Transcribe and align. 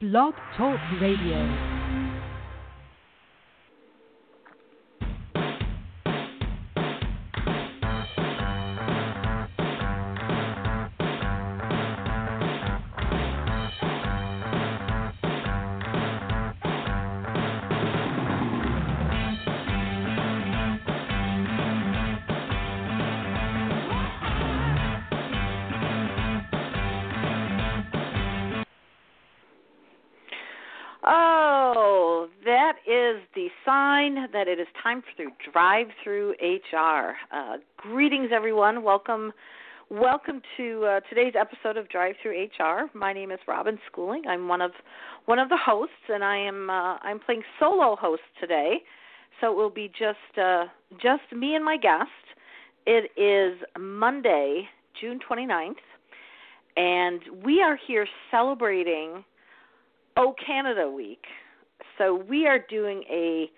Blog 0.00 0.32
Talk 0.56 0.78
Radio. 1.00 1.77
Oh, 31.10 32.28
that 32.44 32.74
is 32.86 33.22
the 33.34 33.48
sign 33.64 34.30
that 34.34 34.46
it 34.46 34.60
is 34.60 34.66
time 34.82 35.02
for 35.16 35.24
Drive 35.50 35.86
Through 36.04 36.34
HR. 36.42 37.14
Uh, 37.32 37.56
greetings, 37.78 38.28
everyone. 38.30 38.82
Welcome, 38.82 39.32
welcome 39.88 40.42
to 40.58 40.84
uh, 40.84 41.00
today's 41.08 41.32
episode 41.34 41.78
of 41.78 41.88
Drive 41.88 42.16
Through 42.22 42.48
HR. 42.48 42.90
My 42.92 43.14
name 43.14 43.30
is 43.30 43.38
Robin 43.48 43.78
Schooling. 43.90 44.24
I'm 44.28 44.48
one 44.48 44.60
of 44.60 44.72
one 45.24 45.38
of 45.38 45.48
the 45.48 45.56
hosts, 45.56 45.94
and 46.10 46.22
I 46.22 46.36
am 46.36 46.68
uh, 46.68 46.98
I'm 46.98 47.20
playing 47.20 47.42
solo 47.58 47.96
host 47.96 48.20
today. 48.38 48.82
So 49.40 49.50
it 49.50 49.56
will 49.56 49.70
be 49.70 49.90
just 49.98 50.38
uh, 50.38 50.64
just 51.00 51.22
me 51.34 51.54
and 51.54 51.64
my 51.64 51.78
guest. 51.78 52.10
It 52.84 53.10
is 53.16 53.58
Monday, 53.80 54.68
June 55.00 55.20
29th, 55.26 55.72
and 56.76 57.22
we 57.42 57.62
are 57.62 57.78
here 57.86 58.06
celebrating 58.30 59.24
Oh 60.18 60.34
Canada 60.44 60.90
Week. 60.90 61.22
So 61.96 62.24
we 62.28 62.48
are 62.48 62.58
doing 62.58 63.04
a 63.08 63.48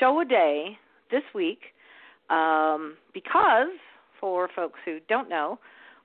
show 0.00 0.20
a 0.20 0.24
day 0.24 0.78
this 1.10 1.22
week 1.34 1.60
um, 2.30 2.96
because, 3.12 3.68
for 4.18 4.48
folks 4.56 4.80
who 4.86 5.00
don't 5.06 5.28
know, 5.28 5.58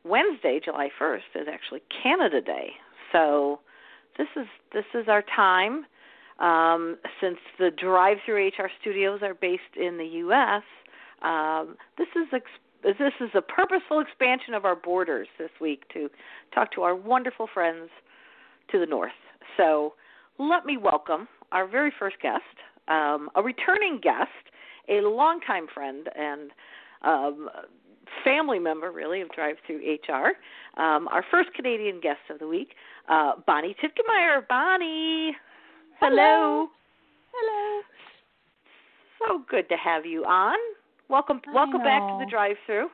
Wednesday, 0.03 0.59
July 0.63 0.89
1st, 0.99 1.19
is 1.35 1.47
actually 1.49 1.81
Canada 2.03 2.41
Day. 2.41 2.71
So 3.13 3.61
this 4.17 4.27
is 4.35 4.47
this 4.73 4.83
is 4.93 5.07
our 5.07 5.23
time. 5.33 5.85
Um, 6.39 6.97
since 7.21 7.37
the 7.57 7.71
drive-through 7.71 8.49
HR 8.49 8.69
studios 8.81 9.21
are 9.23 9.35
based 9.35 9.77
in 9.79 9.97
the 9.97 10.05
U.S., 10.05 10.63
um, 11.21 11.77
this 11.97 12.09
is 12.13 12.27
ex- 12.33 12.43
this 12.83 13.13
is 13.21 13.29
a 13.35 13.41
purposeful 13.41 14.01
expansion 14.01 14.53
of 14.53 14.65
our 14.65 14.75
borders 14.75 15.29
this 15.39 15.49
week 15.61 15.87
to 15.93 16.09
talk 16.53 16.73
to 16.73 16.81
our 16.81 16.93
wonderful 16.93 17.47
friends 17.53 17.89
to 18.69 18.79
the 18.79 18.85
north. 18.85 19.11
So 19.57 19.93
let 20.39 20.65
me 20.65 20.77
welcome 20.77 21.27
our 21.51 21.67
very 21.67 21.91
first 21.97 22.17
guest, 22.21 22.43
um, 22.87 23.29
a 23.35 23.41
returning 23.41 23.99
guest, 24.01 24.29
a 24.87 25.01
longtime 25.01 25.67
friend 25.73 26.07
and 26.15 26.51
um, 27.03 27.49
family 28.23 28.59
member, 28.59 28.91
really, 28.91 29.21
of 29.21 29.29
Drive 29.31 29.57
Through 29.65 29.79
HR. 29.79 30.33
Um, 30.79 31.07
our 31.09 31.25
first 31.29 31.53
Canadian 31.53 31.99
guest 31.99 32.19
of 32.29 32.39
the 32.39 32.47
week, 32.47 32.69
uh, 33.09 33.33
Bonni 33.47 33.75
Titgemeyer. 33.83 34.47
Bonni, 34.49 35.31
hello. 35.99 36.67
Hello. 37.33 37.81
So 39.19 39.41
good 39.49 39.67
to 39.69 39.75
have 39.75 40.05
you 40.05 40.23
on. 40.25 40.57
Welcome, 41.09 41.41
I 41.47 41.53
welcome 41.53 41.81
back 41.81 42.01
to 42.01 42.25
the 42.25 42.29
Drive 42.29 42.57
Through. 42.65 42.89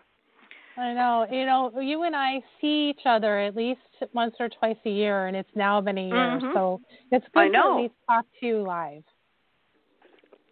I 0.77 0.93
know. 0.93 1.27
You 1.29 1.45
know, 1.45 1.71
you 1.79 2.03
and 2.03 2.15
I 2.15 2.41
see 2.59 2.89
each 2.89 3.05
other 3.05 3.39
at 3.39 3.55
least 3.55 3.81
once 4.13 4.35
or 4.39 4.49
twice 4.49 4.77
a 4.85 4.89
year, 4.89 5.27
and 5.27 5.37
it's 5.37 5.49
now 5.55 5.79
been 5.81 5.97
a 5.97 6.07
year. 6.07 6.39
Mhm. 6.41 6.53
So 6.53 6.81
it's 7.11 7.25
good 7.33 7.51
to 7.51 7.57
at 7.57 7.75
least 7.75 7.93
talk 8.07 8.25
to 8.39 8.45
you 8.45 8.63
live. 8.63 9.03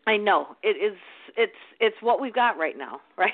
I 0.08 0.18
know 0.18 0.56
it 0.64 0.78
is. 0.78 0.98
It's 1.38 1.56
it's 1.80 1.96
what 2.02 2.20
we've 2.20 2.34
got 2.34 2.58
right 2.58 2.78
now, 2.78 3.02
right? 3.18 3.34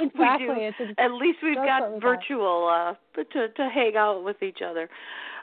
Exactly. 0.00 0.72
We 0.78 0.86
do. 0.86 0.94
At 0.98 1.12
least 1.12 1.38
we've 1.42 1.54
got 1.56 1.92
we 1.94 2.00
got. 2.00 2.02
virtual 2.02 2.68
uh, 2.68 3.22
to 3.22 3.48
to 3.48 3.68
hang 3.68 3.96
out 3.96 4.22
with 4.24 4.42
each 4.42 4.60
other. 4.62 4.88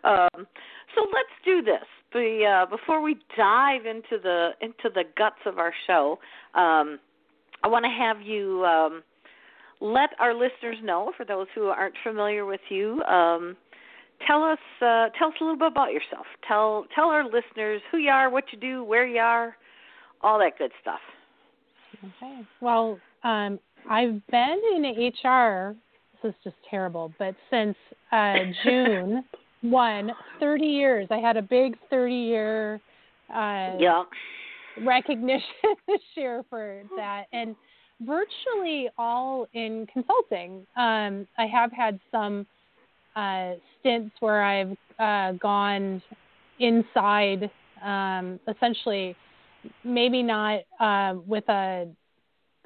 Um, 0.03 0.47
so 0.95 1.01
let's 1.13 1.35
do 1.45 1.61
this. 1.61 1.85
Be, 2.13 2.45
uh, 2.45 2.65
before 2.65 3.01
we 3.01 3.17
dive 3.37 3.85
into 3.85 4.17
the 4.21 4.51
into 4.61 4.89
the 4.93 5.03
guts 5.17 5.39
of 5.45 5.57
our 5.57 5.73
show, 5.87 6.19
um, 6.55 6.99
I 7.63 7.67
want 7.67 7.85
to 7.85 7.91
have 7.91 8.21
you 8.21 8.65
um, 8.65 9.03
let 9.81 10.11
our 10.19 10.33
listeners 10.33 10.77
know, 10.83 11.11
for 11.17 11.25
those 11.25 11.47
who 11.55 11.65
aren't 11.65 11.95
familiar 12.03 12.45
with 12.45 12.61
you, 12.69 13.01
um, 13.03 13.57
tell 14.27 14.43
us 14.43 14.59
uh, 14.81 15.09
tell 15.17 15.29
us 15.29 15.33
a 15.41 15.43
little 15.43 15.57
bit 15.57 15.67
about 15.67 15.91
yourself. 15.91 16.25
Tell 16.47 16.85
tell 16.95 17.05
our 17.09 17.25
listeners 17.25 17.81
who 17.91 17.97
you 17.97 18.09
are, 18.09 18.29
what 18.29 18.45
you 18.51 18.59
do, 18.59 18.83
where 18.83 19.07
you 19.07 19.19
are, 19.19 19.55
all 20.21 20.39
that 20.39 20.57
good 20.57 20.71
stuff. 20.81 20.99
Okay. 22.21 22.41
Well, 22.61 22.99
um, 23.23 23.59
I've 23.89 24.25
been 24.27 24.61
in 24.75 24.83
HR. 24.83 25.75
This 26.23 26.29
is 26.29 26.35
just 26.43 26.55
terrible, 26.69 27.11
but 27.17 27.35
since 27.49 27.75
uh, 28.11 28.37
June 28.63 29.23
one, 29.61 30.11
30 30.39 30.65
years. 30.65 31.07
I 31.11 31.17
had 31.17 31.37
a 31.37 31.41
big 31.41 31.77
30 31.89 32.13
year 32.13 32.81
uh, 33.33 33.77
Yeah. 33.79 34.03
recognition 34.83 35.41
this 35.87 36.01
year 36.15 36.43
for 36.49 36.81
that, 36.97 37.25
and 37.31 37.55
virtually 38.05 38.89
all 38.97 39.47
in 39.53 39.87
consulting. 39.91 40.65
Um, 40.75 41.27
I 41.37 41.45
have 41.45 41.71
had 41.71 41.99
some 42.11 42.45
uh, 43.15 43.53
stints 43.79 44.15
where 44.19 44.43
I've 44.43 44.77
uh, 44.99 45.33
gone 45.33 46.01
inside, 46.59 47.49
um, 47.83 48.39
essentially, 48.47 49.15
maybe 49.83 50.23
not 50.23 50.61
uh, 50.79 51.15
with 51.25 51.47
a 51.49 51.87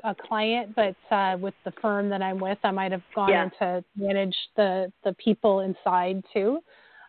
a 0.03 0.13
client, 0.13 0.75
but 0.75 0.96
uh, 1.16 1.35
with 1.40 1.56
the 1.63 1.72
firm 1.81 2.09
that 2.09 2.22
I'm 2.22 2.40
with, 2.40 2.59
I 2.63 2.69
might 2.72 2.91
have 2.91 3.02
gone 3.16 3.31
Yeah. 3.31 3.50
to 3.59 3.84
manage 3.96 4.35
the 4.56 4.91
the 5.03 5.13
people 5.13 5.62
inside 5.62 6.23
too. 6.31 6.59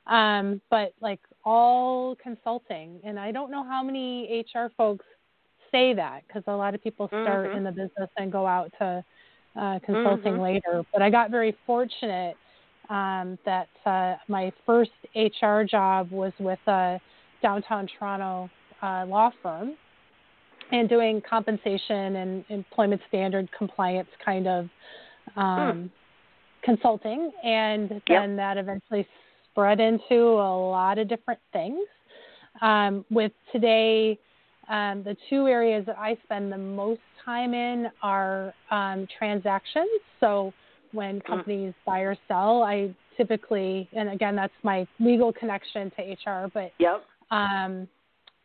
Um, 0.07 0.63
but 0.71 0.95
like 1.01 1.21
all 1.45 2.17
consulting, 2.17 3.01
and 3.05 3.19
I 3.19 3.33
don't 3.33 3.51
know 3.51 3.65
how 3.65 3.83
many 3.83 4.45
HR 4.55 4.69
folks 4.77 5.05
say 5.71 5.95
that 5.95 6.23
because 6.27 6.43
a 6.47 6.53
lot 6.53 6.75
of 6.75 6.83
people 6.83 7.09
start 7.21 7.51
Mhm. 7.51 7.57
in 7.57 7.65
the 7.65 7.73
business 7.73 8.11
and 8.17 8.31
go 8.33 8.47
out 8.47 8.73
to 8.79 9.05
uh, 9.57 9.79
consulting 9.81 10.35
Mhm. 10.35 10.43
later. 10.43 10.85
But 10.93 11.03
I 11.03 11.11
got 11.11 11.31
very 11.31 11.53
fortunate 11.67 12.37
um, 12.89 13.39
that 13.45 13.69
uh, 13.85 14.17
my 14.29 14.53
first 14.65 14.93
HR 15.15 15.63
job 15.63 16.11
was 16.11 16.33
with 16.39 16.59
a 16.67 17.01
downtown 17.43 17.87
Toronto 17.87 18.51
uh, 18.83 19.07
law 19.07 19.31
firm 19.43 19.77
and 20.73 20.89
doing 20.89 21.21
compensation 21.23 22.17
and 22.17 22.45
employment 22.49 23.01
standard 23.09 23.51
compliance 23.53 24.09
kind 24.25 24.47
of 24.47 24.69
um, 25.37 25.91
consulting. 26.63 27.31
And 27.43 28.01
then 28.09 28.37
that 28.37 28.57
eventually 28.57 29.07
spread 29.51 29.81
into 29.81 30.15
a 30.15 30.71
lot 30.71 30.99
of 30.99 31.09
different 31.09 31.41
things. 31.53 31.81
Um, 32.63 33.05
with 33.11 33.33
today, 33.53 34.19
um, 34.69 35.03
the 35.03 35.17
two 35.31 35.47
areas 35.47 35.85
that 35.87 35.99
I 35.99 36.17
spend 36.25 36.53
the 36.53 36.59
most 36.59 37.01
time 37.25 37.55
in 37.55 37.89
are 38.03 38.53
um, 38.71 39.07
transactions. 39.19 39.89
So 40.21 40.53
when 40.93 41.21
companies 41.21 41.75
buy 41.85 42.01
or 42.01 42.17
sell, 42.29 42.63
I 42.63 42.95
typically, 43.17 43.89
and 43.93 44.09
again, 44.11 44.37
that's 44.37 44.53
my 44.63 44.87
legal 44.99 45.33
connection 45.33 45.91
to 45.97 46.31
HR, 46.31 46.51
but 46.53 46.73
Yep. 46.79 47.05
um, 47.31 47.89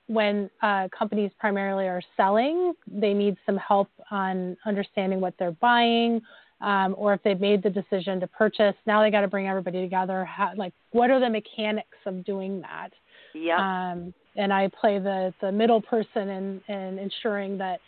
when 0.08 0.50
uh, 0.62 0.88
companies 0.98 1.32
primarily 1.40 1.88
are 1.88 2.02
selling, 2.18 2.74
they 2.88 3.14
need 3.14 3.38
some 3.46 3.58
help 3.58 3.90
on 4.10 4.58
understanding 4.66 5.22
what 5.22 5.34
they're 5.40 5.54
buying, 5.54 6.22
um, 6.60 6.96
or 6.98 7.14
if 7.14 7.24
they've 7.24 7.40
made 7.40 7.64
the 7.64 7.70
decision 7.70 8.20
to 8.20 8.28
purchase. 8.28 8.76
Now 8.86 9.02
they 9.02 9.10
got 9.10 9.22
to 9.22 9.28
bring 9.28 9.48
everybody 9.48 9.82
together. 9.82 10.26
How, 10.26 10.52
like, 10.56 10.74
what 10.92 11.10
are 11.10 11.20
the 11.20 11.30
mechanics 11.30 11.98
of 12.06 12.26
doing 12.26 12.62
that? 12.62 12.90
Yep. 13.34 13.60
Um, 13.60 14.14
and 14.36 14.54
I 14.54 14.70
play 14.80 15.00
the 15.00 15.34
the 15.42 15.52
middle 15.52 15.82
person 15.82 16.30
in, 16.30 16.62
in 16.68 17.00
ensuring 17.00 17.58
that 17.60 17.80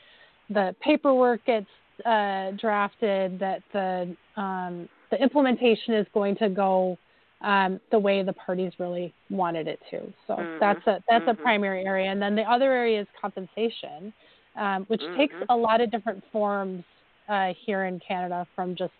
the 0.49 0.75
paperwork 0.81 1.43
gets 1.45 1.67
uh, 2.05 2.51
drafted, 2.51 3.39
that 3.39 3.61
the 3.71 4.15
um, 4.35 4.87
the 5.11 5.21
implementation 5.21 5.93
is 5.93 6.07
going 6.13 6.35
to 6.37 6.49
go 6.49 6.97
um, 7.41 7.79
the 7.91 7.99
way 7.99 8.23
the 8.23 8.33
parties 8.33 8.71
really 8.79 9.13
wanted 9.29 9.67
it 9.67 9.79
to. 9.91 10.13
So 10.27 10.35
Mhm. 10.35 10.59
that's 10.59 10.87
a 10.87 11.03
that's 11.07 11.27
a 11.27 11.33
Mhm. 11.33 11.41
primary 11.41 11.85
area, 11.85 12.09
and 12.11 12.21
then 12.21 12.35
the 12.35 12.43
other 12.43 12.71
area 12.71 13.01
is 13.01 13.07
compensation, 13.19 14.13
um, 14.55 14.85
which 14.85 15.01
takes 15.15 15.35
Mhm. 15.35 15.45
a 15.49 15.55
lot 15.55 15.81
of 15.81 15.91
different 15.91 16.23
forms 16.31 16.83
uh, 17.29 17.53
here 17.65 17.85
in 17.85 17.99
Canada, 17.99 18.47
from 18.55 18.75
just 18.75 18.93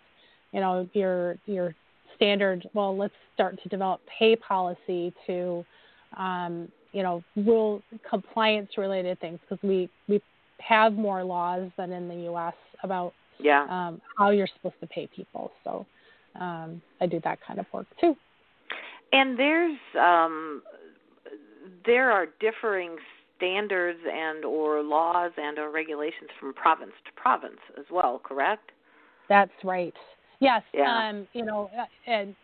you 0.52 0.60
know 0.60 0.88
your 0.94 1.38
your 1.46 1.76
standard. 2.16 2.68
Well, 2.74 2.96
let's 2.96 3.16
start 3.34 3.62
to 3.64 3.70
develop 3.70 4.02
pay 4.06 4.36
policy 4.36 5.14
to 5.26 5.66
um, 6.18 6.72
you 6.94 7.04
know 7.04 7.24
rule 7.36 7.82
compliance 8.10 8.70
related 8.78 9.20
things 9.20 9.40
because 9.42 9.62
we 9.64 9.90
we 10.08 10.22
have 10.60 10.94
more 10.94 11.24
laws 11.24 11.70
than 11.78 11.92
in 11.92 12.08
the 12.08 12.16
U.S. 12.32 12.54
about 12.84 13.14
Yeah. 13.40 13.66
um, 13.70 14.02
how 14.18 14.30
you're 14.30 14.48
supposed 14.56 14.80
to 14.80 14.88
pay 14.88 15.08
people. 15.14 15.52
So 15.64 15.86
um, 16.40 16.82
I 17.02 17.08
do 17.08 17.20
that 17.24 17.40
kind 17.46 17.60
of 17.60 17.66
work 17.74 17.88
too. 18.00 18.16
And 19.12 19.38
there's 19.38 19.78
um 20.00 20.62
there 21.86 22.12
are 22.12 22.28
differing 22.40 22.98
standards 23.38 24.00
and 24.10 24.46
or 24.46 24.82
laws 24.82 25.32
and 25.38 25.58
or 25.60 25.70
regulations 25.70 26.30
from 26.40 26.54
province 26.54 26.94
to 27.06 27.12
province 27.22 27.60
as 27.78 27.86
well, 27.92 28.22
correct? 28.24 28.72
That's 29.28 29.52
right. 29.64 29.94
Yes. 30.40 30.62
Yeah. 30.74 31.10
Um, 31.10 31.28
you 31.34 31.46
know, 31.46 31.70
and 32.08 32.36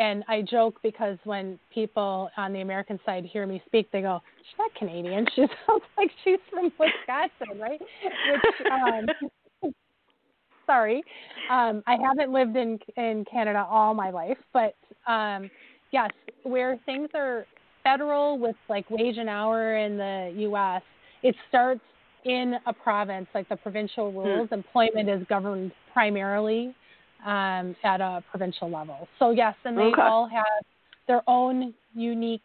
and 0.00 0.24
I 0.28 0.40
joke 0.40 0.80
because 0.82 1.18
when 1.24 1.58
people 1.72 2.30
on 2.38 2.54
the 2.54 2.62
American 2.62 2.98
side 3.04 3.24
hear 3.24 3.46
me 3.46 3.62
speak, 3.66 3.92
they 3.92 4.00
go, 4.00 4.20
"She's 4.38 4.58
not 4.58 4.74
Canadian. 4.74 5.26
She 5.36 5.42
sounds 5.66 5.84
like 5.96 6.10
she's 6.24 6.38
from 6.50 6.72
Wisconsin, 6.78 7.60
right?" 7.60 7.80
Which, 7.80 8.70
um, 8.72 9.72
sorry, 10.66 11.04
um, 11.50 11.82
I 11.86 11.96
haven't 12.02 12.32
lived 12.32 12.56
in 12.56 12.78
in 12.96 13.26
Canada 13.30 13.66
all 13.70 13.92
my 13.92 14.10
life, 14.10 14.38
but 14.54 14.74
um, 15.06 15.50
yes, 15.92 16.10
where 16.44 16.78
things 16.86 17.10
are 17.14 17.46
federal 17.84 18.38
with 18.38 18.56
like 18.70 18.90
wage 18.90 19.18
and 19.18 19.28
hour 19.28 19.76
in 19.76 19.98
the 19.98 20.32
U.S., 20.38 20.82
it 21.22 21.34
starts 21.50 21.82
in 22.24 22.54
a 22.66 22.72
province, 22.72 23.26
like 23.34 23.48
the 23.50 23.56
provincial 23.56 24.12
rules. 24.12 24.48
Employment 24.50 25.08
is 25.10 25.26
governed 25.28 25.72
primarily 25.92 26.74
um, 27.24 27.76
at 27.84 28.00
a 28.00 28.22
provincial 28.30 28.70
level. 28.70 29.08
So 29.18 29.30
yes, 29.30 29.54
and 29.64 29.76
they 29.76 29.82
Okay. 29.92 30.02
all 30.02 30.28
have 30.28 30.64
their 31.06 31.22
own 31.26 31.74
unique 31.94 32.42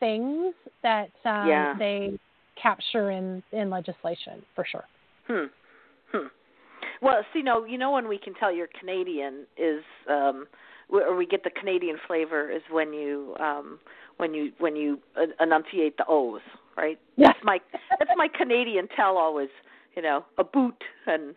things 0.00 0.54
that 0.82 1.10
um, 1.24 1.48
Yeah. 1.48 1.74
they 1.78 2.18
capture 2.60 3.10
in 3.10 3.42
in 3.52 3.70
legislation 3.70 4.44
for 4.54 4.64
sure. 4.64 4.84
Hmm. 5.26 5.46
Hmm. 6.12 6.26
Well, 7.02 7.22
see, 7.32 7.42
no, 7.42 7.64
you 7.64 7.78
know 7.78 7.90
when 7.90 8.08
we 8.08 8.18
can 8.18 8.34
tell 8.34 8.52
you're 8.52 8.68
Canadian 8.78 9.46
is, 9.56 9.82
um, 10.08 10.46
or 10.88 11.14
we 11.16 11.26
get 11.26 11.44
the 11.44 11.50
Canadian 11.50 11.98
flavor 12.06 12.50
is 12.50 12.62
when 12.70 12.92
you, 12.92 13.34
um, 13.40 13.78
when 14.16 14.32
you 14.34 14.52
when 14.58 14.76
you 14.76 14.98
uh, 15.16 15.26
enunciate 15.40 15.96
the 15.96 16.04
O's, 16.08 16.40
right? 16.76 16.98
Yeah. 17.16 17.28
That's 17.28 17.44
my 17.44 17.58
that's 17.98 18.10
my 18.16 18.28
Canadian 18.28 18.88
tell 18.96 19.18
always, 19.18 19.48
you 19.94 20.02
know, 20.02 20.24
a 20.38 20.44
boot 20.44 20.82
and 21.06 21.34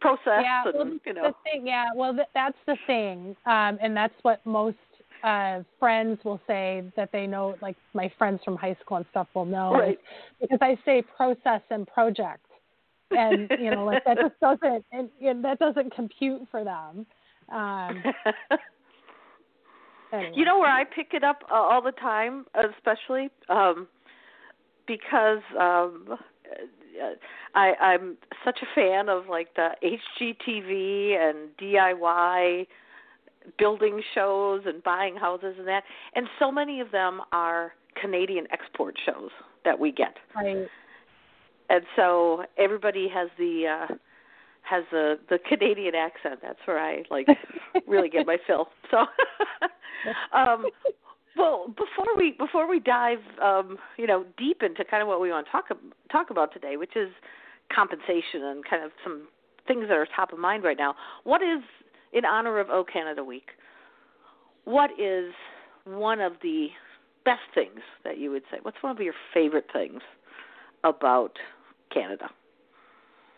process 0.00 0.42
yeah, 0.42 0.64
and 0.66 0.74
well, 0.74 0.98
you 1.04 1.14
know. 1.14 1.22
the 1.22 1.34
thing, 1.44 1.66
yeah, 1.66 1.86
well, 1.94 2.14
th- 2.14 2.28
that's 2.34 2.56
the 2.66 2.76
thing, 2.86 3.36
um, 3.46 3.78
and 3.82 3.96
that's 3.96 4.14
what 4.22 4.44
most 4.44 4.76
uh, 5.22 5.60
friends 5.78 6.18
will 6.24 6.40
say 6.46 6.84
that 6.96 7.10
they 7.12 7.26
know. 7.26 7.56
Like 7.60 7.76
my 7.94 8.12
friends 8.18 8.40
from 8.44 8.56
high 8.56 8.76
school 8.80 8.98
and 8.98 9.06
stuff 9.10 9.28
will 9.34 9.44
know, 9.44 9.72
Right. 9.72 9.98
because 10.40 10.58
I 10.60 10.78
say 10.84 11.02
process 11.02 11.60
and 11.70 11.86
project, 11.86 12.46
and 13.10 13.50
you 13.58 13.70
know, 13.70 13.84
like 13.84 14.04
that 14.04 14.18
just 14.18 14.40
doesn't, 14.40 14.84
and, 14.92 15.08
and 15.20 15.44
that 15.44 15.58
doesn't 15.58 15.94
compute 15.94 16.42
for 16.50 16.64
them. 16.64 17.06
Um, 17.52 18.02
anyway. 20.12 20.32
You 20.34 20.44
know 20.44 20.58
where 20.58 20.72
I 20.72 20.84
pick 20.84 21.08
it 21.12 21.24
up 21.24 21.42
uh, 21.50 21.54
all 21.54 21.82
the 21.82 21.92
time, 21.92 22.46
especially 22.54 23.30
um, 23.48 23.88
because 24.86 25.42
um, 25.58 26.16
I, 27.54 27.72
I'm 27.80 28.16
such 28.44 28.58
a 28.62 28.66
fan 28.74 29.08
of 29.08 29.26
like 29.28 29.48
the 29.54 29.70
HGTV 29.82 31.16
and 31.16 31.48
DIY 31.60 32.66
building 33.58 34.02
shows 34.14 34.62
and 34.66 34.82
buying 34.82 35.16
houses 35.16 35.54
and 35.58 35.66
that, 35.66 35.82
and 36.14 36.26
so 36.38 36.52
many 36.52 36.80
of 36.80 36.90
them 36.90 37.20
are 37.32 37.72
Canadian 38.00 38.46
export 38.52 38.94
shows 39.04 39.30
that 39.64 39.78
we 39.78 39.92
get, 39.92 40.16
Right. 40.34 40.66
and 41.68 41.82
so 41.96 42.44
everybody 42.56 43.08
has 43.12 43.28
the 43.38 43.66
uh, 43.90 43.94
has 44.62 44.84
the 44.90 45.18
the 45.28 45.38
Canadian 45.48 45.94
accent. 45.94 46.40
That's 46.42 46.58
where 46.66 46.78
I 46.78 47.02
like 47.10 47.26
really 47.86 48.08
get 48.08 48.26
my 48.26 48.36
fill. 48.46 48.68
So, 48.90 48.98
um, 50.36 50.66
well, 51.36 51.68
before 51.68 52.16
we 52.16 52.32
before 52.32 52.68
we 52.68 52.80
dive, 52.80 53.18
um, 53.42 53.78
you 53.96 54.06
know, 54.06 54.24
deep 54.36 54.62
into 54.62 54.84
kind 54.84 55.02
of 55.02 55.08
what 55.08 55.20
we 55.20 55.30
want 55.30 55.46
to 55.46 55.52
talk 55.52 55.66
talk 56.10 56.30
about 56.30 56.52
today, 56.52 56.76
which 56.76 56.96
is 56.96 57.08
compensation 57.74 58.44
and 58.44 58.64
kind 58.64 58.84
of 58.84 58.90
some 59.04 59.28
things 59.66 59.82
that 59.88 59.92
are 59.92 60.06
top 60.14 60.32
of 60.32 60.38
mind 60.38 60.64
right 60.64 60.78
now. 60.78 60.94
What 61.24 61.42
is 61.42 61.62
in 62.12 62.24
honor 62.24 62.58
of 62.58 62.68
O 62.70 62.84
Canada 62.84 63.22
Week? 63.22 63.50
What 64.64 64.90
is 64.98 65.32
one 65.84 66.20
of 66.20 66.32
the 66.42 66.68
best 67.24 67.40
things 67.54 67.80
that 68.04 68.18
you 68.18 68.30
would 68.30 68.42
say? 68.50 68.58
What's 68.62 68.82
one 68.82 68.92
of 68.92 69.00
your 69.00 69.14
favorite 69.32 69.66
things 69.72 70.00
about 70.84 71.32
Canada? 71.92 72.30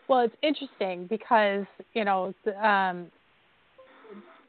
Well, 0.07 0.21
it's 0.21 0.35
interesting 0.41 1.07
because 1.07 1.65
you 1.93 2.03
know 2.03 2.33
um, 2.61 3.07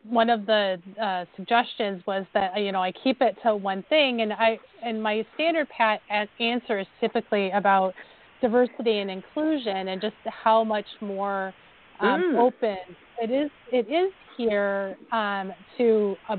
one 0.09 0.29
of 0.31 0.47
the 0.47 0.81
uh, 1.01 1.25
suggestions 1.37 2.03
was 2.06 2.27
that 2.35 2.59
you 2.59 2.73
know 2.73 2.83
I 2.83 2.93
keep 2.93 3.21
it 3.21 3.37
to 3.45 3.56
one 3.56 3.83
thing, 3.89 4.21
and 4.21 4.33
I 4.33 4.59
and 4.83 5.03
my 5.03 5.25
standard 5.35 5.69
pat 5.71 6.01
answer 6.41 6.79
is 6.79 6.87
typically 7.01 7.51
about 7.51 7.95
diversity 8.41 8.99
and 8.99 9.11
inclusion, 9.11 9.89
and 9.89 10.01
just 10.01 10.17
how 10.27 10.65
much 10.65 10.87
more 11.01 11.55
um, 12.01 12.23
Mm. 12.35 12.39
open 12.39 12.77
it 13.23 13.31
is. 13.31 13.51
It 13.73 13.89
is 13.89 14.12
here 14.37 14.97
um, 15.12 15.53
to 15.79 16.17
a 16.29 16.37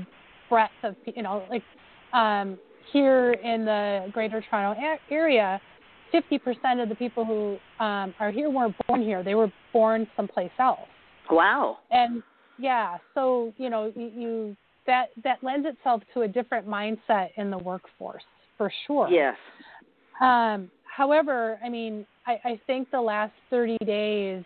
breadth 0.48 0.72
of 0.82 0.94
you 1.14 1.22
know 1.22 1.44
like 1.50 1.62
um, 2.12 2.58
here 2.92 3.32
in 3.32 3.64
the 3.64 4.08
Greater 4.12 4.42
Toronto 4.48 4.80
area. 5.10 5.60
50% 6.14 6.80
of 6.80 6.88
the 6.88 6.94
people 6.94 7.24
who 7.24 7.58
um, 7.84 8.14
are 8.20 8.30
here 8.30 8.48
weren't 8.48 8.76
born 8.86 9.02
here. 9.02 9.24
They 9.24 9.34
were 9.34 9.52
born 9.72 10.06
someplace 10.16 10.52
else. 10.60 10.78
Wow. 11.30 11.78
And 11.90 12.22
yeah, 12.58 12.98
so 13.14 13.52
you 13.58 13.70
know, 13.70 13.92
you, 13.94 14.10
you 14.14 14.56
that 14.86 15.06
that 15.24 15.42
lends 15.42 15.66
itself 15.66 16.02
to 16.14 16.22
a 16.22 16.28
different 16.28 16.66
mindset 16.66 17.28
in 17.36 17.50
the 17.50 17.58
workforce 17.58 18.24
for 18.56 18.72
sure. 18.86 19.08
Yes. 19.10 19.36
Um, 20.20 20.70
however, 20.84 21.58
I 21.64 21.68
mean, 21.68 22.06
I, 22.26 22.38
I 22.44 22.60
think 22.66 22.90
the 22.90 23.00
last 23.00 23.32
30 23.50 23.76
days 23.84 24.42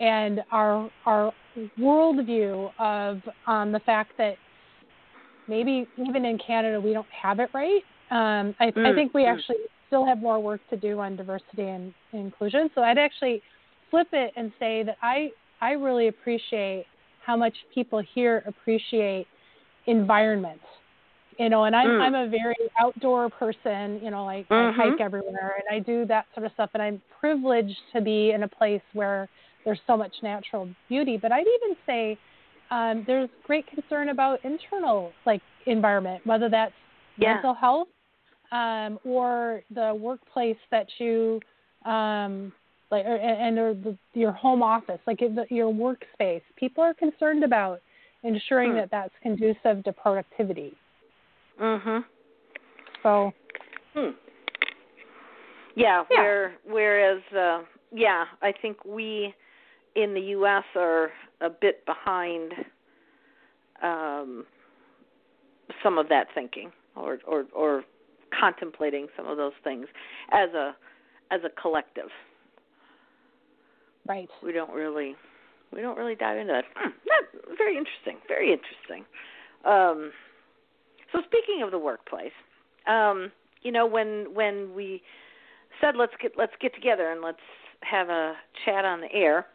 and 0.00 0.42
our 0.50 0.90
our 1.06 1.32
worldview 1.78 2.72
of 2.78 3.20
um, 3.46 3.72
the 3.72 3.80
fact 3.80 4.12
that 4.18 4.36
maybe 5.48 5.86
even 6.06 6.24
in 6.24 6.38
Canada 6.38 6.80
we 6.80 6.92
don't 6.92 7.06
have 7.10 7.38
it 7.40 7.50
right. 7.54 7.82
Um, 8.10 8.54
I, 8.60 8.66
I 8.66 8.70
Mm, 8.70 8.94
think 8.94 9.14
we 9.14 9.22
mm. 9.24 9.32
actually 9.32 9.56
still 9.86 10.04
have 10.04 10.18
more 10.18 10.40
work 10.40 10.60
to 10.70 10.76
do 10.76 10.98
on 11.00 11.16
diversity 11.16 11.68
and 11.68 11.92
inclusion. 12.12 12.70
So 12.74 12.82
I'd 12.82 12.98
actually 12.98 13.42
flip 13.90 14.08
it 14.12 14.32
and 14.36 14.52
say 14.58 14.82
that 14.82 14.96
I 15.02 15.30
I 15.60 15.72
really 15.72 16.08
appreciate 16.08 16.86
how 17.24 17.36
much 17.36 17.54
people 17.74 18.02
here 18.14 18.42
appreciate 18.46 19.26
environment. 19.86 20.60
You 21.38 21.48
know, 21.48 21.64
and 21.64 21.74
I'm 21.74 21.88
Mm. 21.88 22.00
I'm 22.02 22.14
a 22.14 22.28
very 22.28 22.54
outdoor 22.78 23.30
person. 23.30 24.00
You 24.02 24.10
know, 24.10 24.24
like 24.24 24.46
Mhm. 24.50 24.72
I 24.72 24.76
hike 24.76 25.00
everywhere 25.00 25.54
and 25.56 25.74
I 25.74 25.78
do 25.78 26.04
that 26.06 26.26
sort 26.34 26.46
of 26.46 26.52
stuff. 26.52 26.70
And 26.74 26.82
I'm 26.82 27.00
privileged 27.20 27.78
to 27.94 28.00
be 28.00 28.32
in 28.32 28.42
a 28.42 28.48
place 28.48 28.82
where 28.92 29.28
there's 29.64 29.80
so 29.86 29.96
much 29.96 30.14
natural 30.22 30.68
beauty. 30.88 31.16
But 31.16 31.32
I'd 31.32 31.46
even 31.46 31.76
say 31.86 32.18
um, 32.70 33.04
there's 33.06 33.30
great 33.46 33.66
concern 33.66 34.10
about 34.10 34.44
internal 34.44 35.12
like 35.24 35.40
environment, 35.66 36.20
whether 36.26 36.48
that's 36.48 36.74
Yeah. 37.16 37.34
mental 37.34 37.54
health 37.54 37.88
um, 38.50 38.98
or 39.04 39.62
the 39.74 39.94
workplace 39.94 40.56
that 40.70 40.86
you 40.98 41.40
um, 41.84 42.52
like, 42.92 43.06
or, 43.06 43.16
and 43.16 43.58
or 43.58 43.74
the, 43.74 43.96
your 44.12 44.32
home 44.32 44.62
office, 44.62 45.00
like 45.06 45.18
the, 45.18 45.46
your 45.48 45.72
workspace. 45.72 46.42
People 46.56 46.84
are 46.84 46.94
concerned 46.94 47.42
about 47.42 47.80
ensuring 48.22 48.72
Hmm. 48.72 48.76
that 48.76 48.90
that's 48.90 49.14
conducive 49.22 49.82
to 49.82 49.92
productivity. 49.92 50.76
Mhm. 51.58 52.04
So 53.02 53.32
Hmm. 53.94 54.10
Yeah, 55.74 56.04
Yeah. 56.10 56.18
where 56.18 56.54
whereas 56.64 57.22
uh 57.32 57.62
yeah, 57.90 58.26
I 58.42 58.52
think 58.52 58.84
we 58.84 59.34
in 59.96 60.14
the 60.14 60.20
US 60.36 60.64
are 60.76 61.10
a 61.40 61.50
bit 61.50 61.84
behind 61.86 62.52
um 63.82 64.46
some 65.82 65.98
of 65.98 66.08
that 66.10 66.28
thinking 66.34 66.70
or 66.94 67.18
or 67.26 67.46
or 67.54 67.84
contemplating 68.38 69.08
some 69.16 69.26
of 69.26 69.36
those 69.36 69.52
things 69.64 69.86
as 70.30 70.50
a 70.54 70.76
as 71.30 71.40
a 71.44 71.50
collective. 71.60 72.10
Right. 74.06 74.28
We 74.42 74.52
don't 74.52 74.72
really 74.72 75.16
we 75.72 75.80
don't 75.80 75.96
really 75.96 76.14
dive 76.14 76.38
into 76.38 76.52
that. 76.52 76.64
Hmm, 76.76 76.90
that 77.06 77.56
very 77.56 77.76
interesting. 77.76 78.18
Very 78.28 78.52
interesting. 78.52 79.04
Um 79.64 80.12
So 81.12 81.20
speaking 81.24 81.62
of 81.62 81.70
the 81.70 81.78
workplace, 81.78 82.32
um, 82.86 83.30
you 83.62 83.72
know, 83.72 83.86
when 83.86 84.34
when 84.34 84.74
we 84.74 85.02
said 85.80 85.96
let's 85.96 86.14
get 86.20 86.32
let's 86.36 86.52
get 86.60 86.74
together 86.74 87.10
and 87.10 87.20
let's 87.20 87.38
have 87.82 88.08
a 88.08 88.34
chat 88.64 88.84
on 88.84 89.00
the 89.00 89.12
air, 89.12 89.46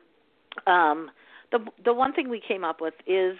um, 0.65 1.11
the 1.51 1.59
the 1.83 1.93
one 1.93 2.13
thing 2.13 2.29
we 2.29 2.41
came 2.45 2.63
up 2.63 2.81
with 2.81 2.93
is 3.05 3.37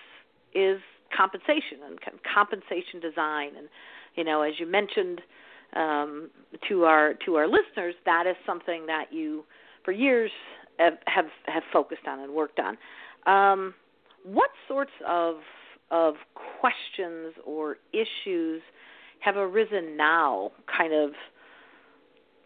is 0.54 0.80
compensation 1.16 1.80
and 1.86 2.00
compensation 2.34 3.00
design 3.02 3.56
and 3.58 3.70
you 4.16 4.24
know 4.24 4.42
as 4.42 4.54
you 4.60 4.66
mentioned 4.66 5.22
um, 5.76 6.30
to 6.68 6.84
our 6.84 7.14
to 7.26 7.36
our 7.36 7.48
listeners 7.48 7.96
that 8.06 8.26
is 8.28 8.36
something 8.46 8.86
that 8.88 9.06
you 9.12 9.44
for 9.86 9.92
years 9.92 10.32
have 10.78 10.94
have, 11.08 11.26
have 11.46 11.64
focused 11.72 12.08
on 12.08 12.20
and 12.20 12.34
worked 12.34 12.60
on 12.60 12.78
um, 13.26 13.74
what 14.24 14.50
sorts 14.68 14.92
of 15.08 15.36
of 15.90 16.16
questions 16.60 17.34
or 17.46 17.78
issues 17.94 18.62
have 19.20 19.36
arisen 19.38 19.96
now 19.96 20.52
kind 20.78 20.94
of 20.94 21.12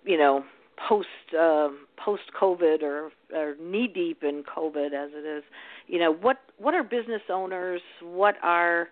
you 0.06 0.18
know 0.18 0.44
post 0.88 1.08
uh, 1.38 1.70
post 2.04 2.24
COVID 2.40 2.82
or, 2.82 3.12
or 3.34 3.56
knee 3.62 3.88
deep 3.88 4.24
in 4.24 4.44
COVID 4.44 4.94
as 4.94 5.12
it 5.14 5.26
is, 5.26 5.44
you 5.88 6.00
know 6.00 6.12
what 6.12 6.38
what 6.58 6.74
are 6.74 6.84
business 6.84 7.22
owners, 7.30 7.82
what 8.02 8.36
are 8.42 8.90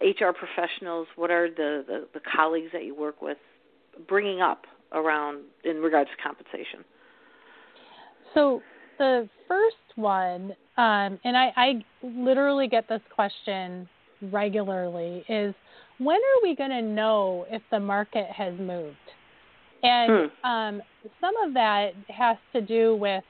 HR 0.00 0.32
professionals, 0.32 1.08
what 1.16 1.30
are 1.30 1.48
the, 1.48 1.84
the, 1.86 2.08
the 2.14 2.20
colleagues 2.20 2.70
that 2.72 2.84
you 2.84 2.94
work 2.94 3.20
with 3.20 3.38
bringing 4.06 4.40
up 4.40 4.66
around 4.92 5.42
in 5.64 5.78
regards 5.78 6.10
to 6.10 6.22
compensation? 6.22 6.84
So 8.38 8.62
the 8.98 9.28
first 9.48 9.76
one, 9.96 10.54
um, 10.76 11.18
and 11.24 11.36
I, 11.36 11.52
I 11.56 11.84
literally 12.04 12.68
get 12.68 12.88
this 12.88 13.00
question 13.12 13.88
regularly, 14.30 15.24
is 15.28 15.54
when 15.98 16.16
are 16.16 16.42
we 16.42 16.54
going 16.54 16.70
to 16.70 16.82
know 16.82 17.46
if 17.50 17.62
the 17.72 17.80
market 17.80 18.26
has 18.30 18.54
moved? 18.60 18.96
And 19.82 20.30
hmm. 20.44 20.48
um, 20.48 20.82
some 21.20 21.34
of 21.44 21.54
that 21.54 21.94
has 22.08 22.36
to 22.52 22.60
do 22.60 22.94
with 22.94 23.24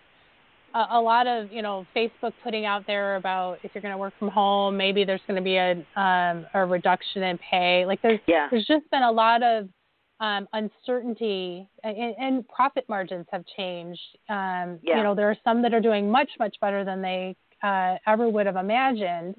a, 0.74 0.84
a, 0.92 1.00
lot 1.00 1.26
of 1.26 1.50
you 1.50 1.62
know 1.62 1.86
Facebook 1.96 2.32
putting 2.44 2.66
out 2.66 2.86
there 2.86 3.16
about 3.16 3.58
if 3.62 3.70
you're 3.74 3.82
going 3.82 3.92
to 3.92 3.98
work 3.98 4.12
from 4.18 4.28
home, 4.28 4.76
maybe 4.76 5.04
there's 5.04 5.22
going 5.26 5.36
to 5.36 5.42
be 5.42 5.56
a 5.56 5.72
um, 5.98 6.46
a 6.52 6.66
reduction 6.66 7.22
in 7.22 7.38
pay. 7.38 7.86
Like 7.86 8.02
there's 8.02 8.20
yeah. 8.26 8.48
there's 8.50 8.66
just 8.66 8.90
been 8.90 9.02
a 9.02 9.12
lot 9.12 9.42
of 9.42 9.68
um, 10.20 10.48
uncertainty 10.52 11.68
and, 11.84 12.14
and, 12.18 12.48
profit 12.48 12.84
margins 12.88 13.26
have 13.30 13.44
changed. 13.56 14.00
Um, 14.28 14.78
yeah. 14.82 14.96
You 14.96 15.02
know 15.02 15.14
there 15.14 15.30
are 15.30 15.36
some 15.44 15.62
that 15.62 15.72
are 15.72 15.80
doing 15.80 16.10
much 16.10 16.30
much 16.38 16.56
better 16.60 16.84
than 16.84 17.00
they 17.02 17.36
uh, 17.62 17.96
ever 18.06 18.28
would 18.28 18.46
have 18.46 18.56
imagined, 18.56 19.36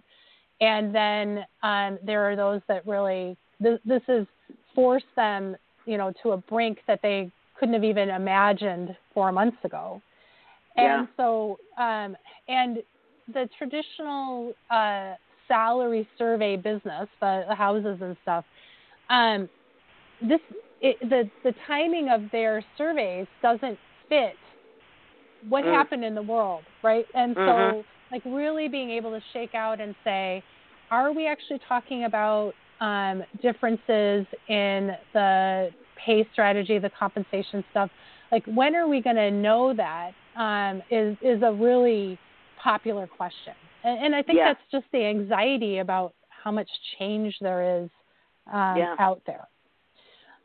and 0.62 0.96
then 0.96 1.46
um, 1.64 2.00
there 2.06 2.30
are 2.30 2.36
those 2.36 2.62
that 2.68 2.88
really 2.88 3.36
this, 3.60 3.80
this 3.86 4.02
has 4.08 4.26
forced 4.74 5.06
them 5.16 5.56
you 5.90 5.98
know, 5.98 6.14
to 6.22 6.32
a 6.32 6.38
brink 6.38 6.78
that 6.88 7.00
they 7.02 7.32
couldn't 7.60 7.74
have 7.74 7.84
even 7.84 8.10
imagined 8.10 8.96
four 9.12 9.32
months 9.32 9.58
ago. 9.64 10.00
And 10.78 11.08
yeah. 11.08 11.16
so, 11.18 11.60
um, 11.80 12.16
and 12.48 12.78
the 13.34 13.50
traditional 13.58 14.54
uh, 14.70 15.16
salary 15.48 16.08
survey 16.18 16.56
business, 16.58 17.08
the, 17.20 17.46
the 17.50 17.56
houses 17.56 17.98
and 18.02 18.16
stuff, 18.22 18.46
um, 19.10 19.50
this 20.22 20.40
it, 20.82 20.98
the 21.02 21.30
the 21.44 21.54
timing 21.68 22.10
of 22.10 22.22
their 22.32 22.64
surveys 22.78 23.28
doesn't 23.42 23.78
fit 24.08 24.36
what 25.48 25.64
mm. 25.64 25.74
happened 25.74 26.04
in 26.04 26.16
the 26.16 26.22
world, 26.22 26.64
right? 26.84 27.06
And 27.14 27.36
mm-hmm. 27.36 27.78
so, 27.78 27.86
like, 28.12 28.24
really 28.26 28.68
being 28.68 28.90
able 28.90 29.12
to 29.12 29.22
shake 29.32 29.56
out 29.56 29.80
and 29.80 29.96
say, 30.04 30.44
are 30.92 31.14
we 31.14 31.28
actually 31.28 31.60
talking 31.68 32.04
about 32.04 32.54
um, 32.82 33.24
differences 33.42 34.26
in 34.48 34.92
the 35.14 35.70
pay 36.04 36.28
strategy, 36.32 36.80
the 36.80 36.90
compensation 36.98 37.64
stuff. 37.72 37.90
Like, 38.32 38.46
when 38.46 38.76
are 38.76 38.88
we 38.88 39.02
going 39.02 39.16
to 39.16 39.32
know 39.32 39.74
that? 39.76 40.12
Um, 40.36 40.82
is 40.90 41.18
is 41.22 41.42
a 41.44 41.52
really 41.52 42.18
popular 42.62 43.08
question, 43.08 43.54
and, 43.84 44.06
and 44.06 44.16
I 44.16 44.22
think 44.22 44.38
yeah. 44.38 44.54
that's 44.54 44.62
just 44.72 44.86
the 44.94 45.04
anxiety 45.04 45.80
about 45.80 46.14
how 46.30 46.52
much 46.52 46.70
change 46.98 47.36
there 47.42 47.82
is 47.82 47.90
um, 48.54 48.78
yeah. 48.78 48.96
out 49.00 49.22
there. 49.26 49.48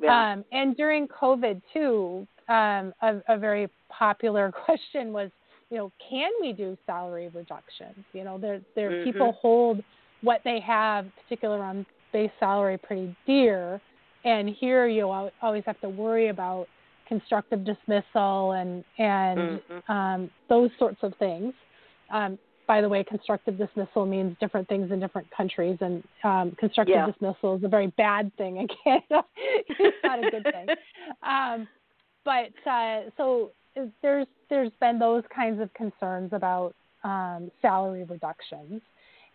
Yeah. 0.05 0.33
Um, 0.33 0.45
and 0.53 0.77
during 0.77 1.09
COVID 1.09 1.63
too, 1.73 2.27
um, 2.49 2.93
a, 3.03 3.21
a 3.29 3.39
very 3.39 3.69
popular 3.89 4.53
question 4.65 5.13
was, 5.13 5.31
you 5.71 5.79
know, 5.79 5.93
can 6.09 6.31
we 6.41 6.53
do 6.53 6.77
salary 6.87 7.29
reductions? 7.29 8.05
You 8.13 8.25
know, 8.25 8.39
there 8.39 8.61
there 8.75 8.91
mm-hmm. 8.91 9.11
people 9.11 9.33
hold 9.41 9.83
what 10.21 10.41
they 10.45 10.61
have, 10.61 11.07
particular 11.23 11.63
on 11.63 11.85
base 12.13 12.31
salary, 12.39 12.79
pretty 12.79 13.17
dear, 13.27 13.81
and 14.25 14.49
here 14.49 14.87
you 14.87 15.11
always 15.43 15.65
have 15.67 15.81
to 15.81 15.89
worry 15.89 16.29
about 16.29 16.67
constructive 17.09 17.65
dismissal 17.65 18.53
and 18.53 18.85
and 18.99 19.39
mm-hmm. 19.39 19.93
um, 19.93 20.31
those 20.49 20.71
sorts 20.79 20.99
of 21.03 21.15
things. 21.19 21.53
Um, 22.13 22.39
by 22.67 22.81
the 22.81 22.89
way, 22.89 23.05
constructive 23.05 23.59
dismissal 23.59 24.07
means 24.07 24.37
different 24.41 24.69
things 24.69 24.91
in 24.91 25.01
different 25.01 25.31
countries, 25.31 25.77
and 25.81 26.03
um, 26.23 26.57
constructive 26.59 26.95
yeah. 26.95 27.07
dismissal 27.07 27.57
is 27.57 27.65
a 27.65 27.69
very 27.69 27.89
bad 27.89 28.35
thing 28.37 28.57
in 28.59 28.69
Canada. 28.83 29.25
it's 29.69 29.97
not 30.03 30.25
a 30.25 30.31
good 30.31 30.45
thing. 30.45 30.67
Um, 31.23 31.69
but 32.25 32.71
uh, 32.71 33.03
so 33.17 33.51
there's 34.03 34.27
there's 34.49 34.71
been 34.81 34.99
those 34.99 35.23
kinds 35.35 35.61
of 35.61 35.73
concerns 35.75 36.33
about 36.33 36.75
um, 37.03 37.51
salary 37.61 38.05
reductions, 38.05 38.81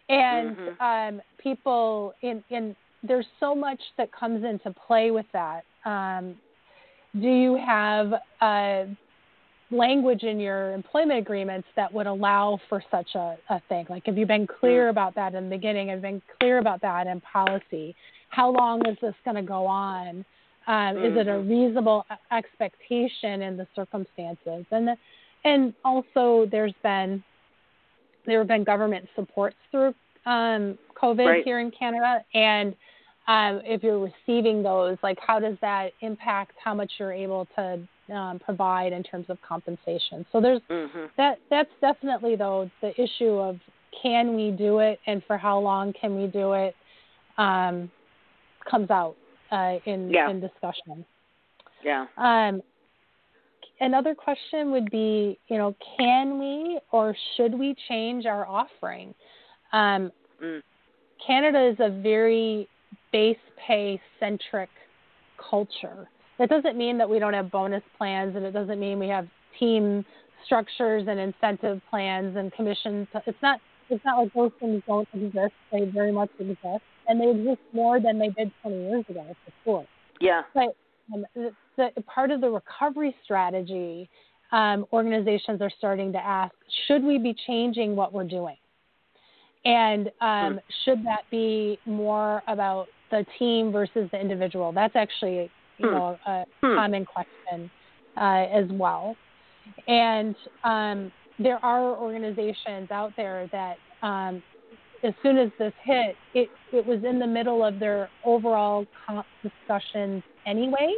and 0.08 0.56
mm-hmm. 0.58 1.16
um, 1.18 1.22
people 1.38 2.14
in 2.22 2.44
in 2.50 2.76
there's 3.04 3.28
so 3.40 3.54
much 3.54 3.80
that 3.98 4.12
comes 4.12 4.44
into 4.44 4.74
play 4.88 5.12
with 5.12 5.26
that. 5.34 5.64
Um, 5.86 6.36
do 7.20 7.28
you 7.28 7.56
have 7.56 8.14
uh, 8.42 8.86
language 9.72 10.24
in 10.24 10.40
your 10.40 10.74
employment 10.74 11.20
agreements 11.20 11.68
that 11.76 11.94
would 11.94 12.08
allow 12.08 12.60
for 12.70 12.84
such 12.90 13.16
a, 13.16 13.38
a 13.50 13.62
thing? 13.70 13.86
Like, 13.90 14.06
have 14.06 14.18
you 14.18 14.26
been 14.26 14.48
clear 14.48 14.88
mm. 14.88 14.92
about 14.92 15.16
that 15.16 15.36
in 15.36 15.50
the 15.50 15.56
beginning? 15.56 15.90
Have 15.90 16.00
you 16.00 16.02
been 16.04 16.22
clear 16.40 16.58
about 16.60 16.82
that 16.82 17.08
in 17.08 17.22
policy? 17.22 17.96
How 18.30 18.52
long 18.52 18.86
is 18.88 18.98
this 19.02 19.16
going 19.26 19.36
to 19.36 19.44
go 19.44 19.66
on? 19.66 20.26
Um, 20.68 20.76
mm-hmm. 20.76 21.06
Is 21.06 21.18
it 21.18 21.28
a 21.28 21.32
mm-hmm. 21.32 21.50
reasonable 21.50 22.06
expectation 22.32 23.42
in 23.42 23.58
the 23.58 23.68
circumstances? 23.76 24.66
And 24.72 24.88
the, 24.88 24.96
and 25.46 25.74
also, 25.86 26.48
there's 26.52 26.74
been 26.84 27.24
there 28.26 28.40
have 28.40 28.48
been 28.48 28.64
government 28.64 29.08
supports 29.16 29.56
through 29.72 29.94
um, 30.26 30.78
COVID 31.02 31.26
right. 31.26 31.44
here 31.44 31.60
in 31.60 31.72
Canada, 31.72 32.24
and 32.34 32.76
um, 33.28 33.62
if 33.64 33.82
you're 33.84 34.00
receiving 34.00 34.62
those, 34.62 34.98
like 35.02 35.18
how 35.26 35.40
does 35.40 35.56
that 35.62 35.92
impact 36.02 36.54
how 36.64 36.74
much 36.74 36.92
you're 37.00 37.14
able 37.14 37.48
to 37.56 37.80
um, 38.12 38.40
provide 38.40 38.94
in 38.94 39.04
terms 39.04 39.26
of 39.30 39.38
compensation? 39.42 40.26
So 40.32 40.42
there's 40.42 40.62
mm-hmm. 40.70 41.06
that. 41.18 41.40
That's 41.50 41.70
definitely 41.82 42.36
though 42.36 42.70
the 42.82 42.92
issue 43.02 43.38
of 43.38 43.58
can 44.02 44.36
we 44.36 44.52
do 44.52 44.80
it 44.80 45.00
and 45.08 45.24
for 45.26 45.38
how 45.38 45.60
long 45.60 45.94
can 46.00 46.16
we 46.16 46.28
do 46.28 46.54
it 46.54 46.76
um, 47.38 47.90
comes 48.70 48.90
out 48.90 49.16
uh, 49.52 49.76
in 49.86 50.10
yeah. 50.10 50.30
in 50.30 50.40
discussion. 50.40 51.06
Yeah. 51.84 52.06
Um, 52.18 52.62
another 53.80 54.14
question 54.14 54.72
would 54.72 54.90
be, 54.92 55.40
you 55.48 55.58
know, 55.58 55.76
can 55.98 56.40
we 56.40 56.80
or 56.92 57.16
should 57.36 57.58
we 57.58 57.76
change 57.88 58.26
our 58.26 58.46
offering? 58.46 59.14
Um, 59.72 60.12
mm. 60.44 60.62
Canada 61.26 61.70
is 61.70 61.78
a 61.80 61.90
very 62.02 62.68
base 63.12 63.38
pay 63.68 64.00
centric 64.20 64.70
culture. 65.50 66.08
That 66.40 66.50
doesn't 66.50 66.78
mean 66.78 66.98
that 66.98 67.10
we 67.10 67.20
don't 67.20 67.34
have 67.34 67.52
bonus 67.52 67.84
plans, 67.98 68.36
and 68.36 68.46
it 68.46 68.52
doesn't 68.52 68.80
mean 68.80 68.98
we 68.98 69.10
have 69.10 69.28
team 69.60 70.06
structures 70.46 71.04
and 71.08 71.20
incentive 71.20 71.82
plans 71.90 72.38
and 72.38 72.52
commissions. 72.54 73.08
It's 73.28 73.38
not. 73.42 73.60
It's 73.92 74.04
not 74.06 74.20
like 74.20 74.34
those 74.34 74.52
things 74.60 74.84
don't 74.88 75.08
exist. 75.14 75.54
They 75.72 75.86
very 75.86 76.12
much 76.12 76.30
exist, 76.40 76.84
and 77.08 77.20
they 77.20 77.30
exist 77.32 77.60
more 77.74 78.00
than 78.00 78.20
they 78.20 78.30
did 78.30 78.52
20 78.62 78.78
years 78.78 79.06
ago, 79.10 79.26
for 79.44 79.52
sure. 79.64 79.86
Yeah. 80.22 80.44
But 80.54 80.76
um, 81.12 81.26
the, 81.36 81.52
the 81.96 82.02
part 82.04 82.30
of 82.30 82.40
the 82.40 82.50
recovery 82.50 83.16
strategy, 83.24 84.08
um, 84.52 84.86
organizations 84.94 85.60
are 85.62 85.72
starting 85.78 86.14
to 86.14 86.20
ask: 86.20 86.54
Should 86.88 87.04
we 87.04 87.18
be 87.18 87.36
changing 87.48 87.96
what 87.96 88.14
we're 88.14 88.24
doing? 88.24 88.58
And 89.66 90.10
um, 90.22 90.54
hmm. 90.54 90.58
should 90.86 91.06
that 91.06 91.24
be 91.30 91.78
more 91.86 92.42
about 92.48 92.88
the 93.12 93.26
team 93.38 93.74
versus 93.74 94.08
the 94.12 94.20
individual? 94.20 94.72
That's 94.72 94.96
actually 94.96 95.52
you 95.80 95.88
hmm. 95.88 95.96
know 95.96 96.20
a 96.28 96.46
hmm. 96.62 96.76
common 96.76 97.06
question 97.06 97.72
uh, 98.18 98.46
as 98.54 98.66
well. 98.72 99.16
And 99.88 100.36
um, 100.64 101.12
there 101.38 101.64
are 101.64 101.96
organizations 101.98 102.92
out 102.92 103.14
there 103.16 103.50
that 103.52 103.78
um, 104.06 104.42
as 105.04 105.14
soon 105.24 105.38
as 105.38 105.50
this 105.58 105.74
hit, 105.84 106.16
it, 106.34 106.50
it 106.74 106.86
was 106.86 107.04
in 107.04 107.20
the 107.20 107.28
middle 107.28 107.64
of 107.64 107.80
their 107.80 108.10
overall 108.26 108.86
discussions 109.44 110.24
anyway. 110.46 110.94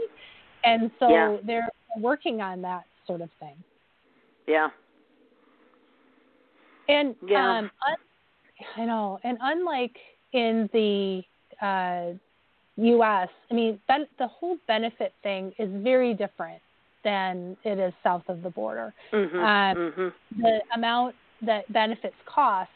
And 0.64 0.92
so 1.00 1.10
yeah. 1.10 1.38
they're 1.46 1.70
working 2.00 2.42
on 2.42 2.62
that 2.64 2.84
sort 3.06 3.22
of 3.22 3.30
thing. 3.40 3.56
Yeah. 4.48 4.70
And 6.88 7.16
yeah. 7.28 7.60
Um, 7.60 7.72
I 8.78 8.86
know. 8.86 9.20
And 9.24 9.38
unlike 9.42 9.96
in 10.34 10.70
the 10.74 11.22
uh, 11.66 12.18
U.S., 12.82 13.30
I 13.50 13.54
mean, 13.54 13.80
ben- 13.88 14.08
the 14.18 14.28
whole 14.28 14.58
benefit 14.68 15.14
thing 15.24 15.54
is 15.60 15.70
very 15.84 16.14
different 16.14 16.62
than 17.04 17.58
it 17.64 17.80
is 17.80 17.94
south 18.04 18.24
of 18.28 18.44
the 18.44 18.50
border. 18.50 18.94
Mm-hmm. 19.12 19.38
Um, 19.38 19.78
mm-hmm. 19.78 20.42
The 20.42 20.60
amount 20.76 21.16
that 21.44 21.72
benefits 21.74 22.16
cost 22.26 22.70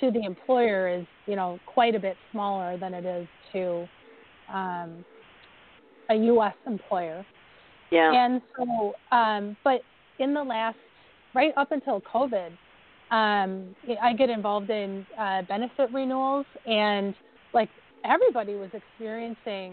to 0.00 0.10
the 0.10 0.22
employer 0.24 0.88
is, 0.88 1.06
you 1.26 1.36
know, 1.36 1.58
quite 1.66 1.94
a 1.94 2.00
bit 2.00 2.16
smaller 2.32 2.78
than 2.78 2.94
it 2.94 3.04
is 3.04 3.28
to 3.52 3.86
um, 4.52 5.04
a 6.08 6.14
U.S. 6.14 6.54
employer. 6.66 7.24
Yeah. 7.90 8.12
And 8.12 8.40
so, 8.56 8.94
um, 9.14 9.56
but 9.64 9.82
in 10.18 10.32
the 10.34 10.42
last, 10.42 10.78
right 11.34 11.52
up 11.56 11.72
until 11.72 12.00
COVID, 12.00 12.50
um, 13.10 13.74
I 14.00 14.12
get 14.14 14.30
involved 14.30 14.70
in 14.70 15.04
uh, 15.18 15.42
benefit 15.42 15.90
renewals, 15.92 16.46
and 16.66 17.14
like 17.52 17.68
everybody 18.04 18.54
was 18.54 18.70
experiencing 18.72 19.72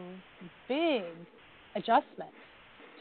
big 0.68 1.04
adjustments 1.76 2.36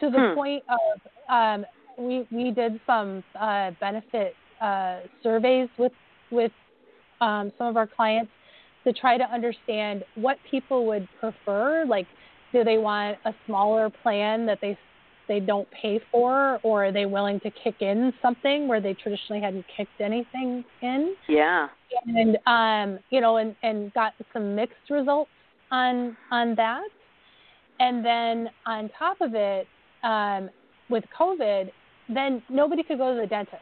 to 0.01 0.11
the 0.11 0.21
Hmm. 0.21 0.35
point 0.35 0.63
of 0.69 1.01
um, 1.29 1.65
we 1.99 2.27
we 2.31 2.51
did 2.51 2.81
some 2.87 3.23
uh, 3.41 3.71
benefit 3.81 4.35
uh, 4.61 5.01
surveys 5.23 5.69
with 5.79 5.93
with 6.31 6.53
um, 7.21 7.53
some 7.59 7.67
of 7.69 7.77
our 7.77 7.87
clients 7.87 8.31
to 8.85 8.93
try 8.93 9.17
to 9.17 9.25
understand 9.25 10.05
what 10.15 10.37
people 10.51 10.87
would 10.87 11.09
prefer. 11.21 11.85
Like, 11.89 12.07
do 12.53 12.63
they 12.65 12.79
want 12.79 13.19
a 13.25 13.35
smaller 13.47 13.91
plan 14.03 14.47
that 14.47 14.59
they 14.61 14.79
they 15.29 15.41
don't 15.41 15.69
pay 15.71 16.01
for, 16.11 16.59
or 16.63 16.87
are 16.87 16.93
they 16.93 17.07
willing 17.07 17.41
to 17.41 17.51
kick 17.51 17.77
in 17.81 18.13
something 18.23 18.69
where 18.69 18.81
they 18.81 18.95
traditionally 18.95 19.43
hadn't 19.43 19.65
kicked 19.77 20.01
anything 20.01 20.65
in? 20.83 21.15
Yeah. 21.29 21.69
And 22.07 22.39
um, 22.47 22.99
you 23.11 23.21
know, 23.21 23.37
and 23.39 23.55
and 23.63 23.93
got 23.95 24.15
some 24.33 24.55
mixed 24.55 24.91
results 24.91 25.31
on 25.71 26.17
on 26.31 26.55
that. 26.57 26.89
And 27.79 28.05
then 28.05 28.49
on 28.67 28.91
top 28.99 29.21
of 29.21 29.35
it, 29.35 29.67
um, 30.03 30.49
with 30.89 31.05
COVID, 31.19 31.71
then 32.09 32.43
nobody 32.49 32.83
could 32.83 32.99
go 32.99 33.15
to 33.15 33.21
the 33.21 33.27
dentist, 33.27 33.57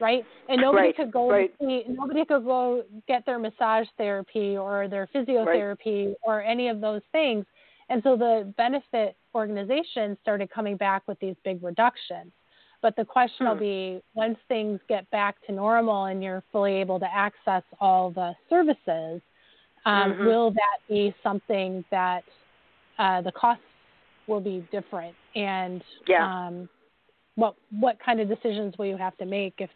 right? 0.00 0.24
And 0.48 0.60
nobody 0.60 0.88
Right, 0.88 0.96
could 0.96 1.12
go 1.12 1.30
right. 1.30 1.54
see, 1.60 1.84
nobody 1.88 2.24
could 2.24 2.44
go 2.44 2.82
get 3.06 3.24
their 3.24 3.38
massage 3.38 3.86
therapy 3.96 4.56
or 4.56 4.88
their 4.88 5.08
physiotherapy 5.14 6.14
or 6.22 6.42
any 6.42 6.68
of 6.68 6.80
those 6.80 7.02
things. 7.12 7.46
And 7.90 8.02
so 8.04 8.16
the 8.16 8.52
benefit 8.56 9.16
organizations 9.34 10.16
started 10.22 10.48
coming 10.50 10.76
back 10.76 11.02
with 11.06 11.18
these 11.18 11.34
big 11.44 11.62
reductions. 11.62 12.32
But 12.82 12.96
the 12.96 13.04
question 13.04 13.46
will 13.46 13.54
Hmm. 13.54 13.60
be 13.60 14.02
once 14.14 14.38
things 14.48 14.80
get 14.88 15.10
back 15.10 15.44
to 15.46 15.52
normal 15.52 16.06
and 16.06 16.22
you're 16.22 16.42
fully 16.50 16.74
able 16.74 16.98
to 17.00 17.14
access 17.14 17.62
all 17.78 18.10
the 18.10 18.34
services, 18.48 19.20
um, 19.84 20.14
Mhm. 20.14 20.24
will 20.24 20.50
that 20.52 20.78
be 20.88 21.14
something 21.22 21.84
that 21.90 22.24
uh, 22.98 23.20
the 23.22 23.32
costs 23.32 23.64
will 24.26 24.40
be 24.40 24.60
different? 24.70 25.14
And 25.34 25.82
Yeah. 26.06 26.46
um, 26.46 26.68
what 27.34 27.54
what 27.70 27.98
kind 27.98 28.20
of 28.20 28.28
decisions 28.28 28.76
will 28.78 28.86
you 28.86 28.96
have 28.96 29.16
to 29.18 29.24
make 29.24 29.60
if 29.60 29.70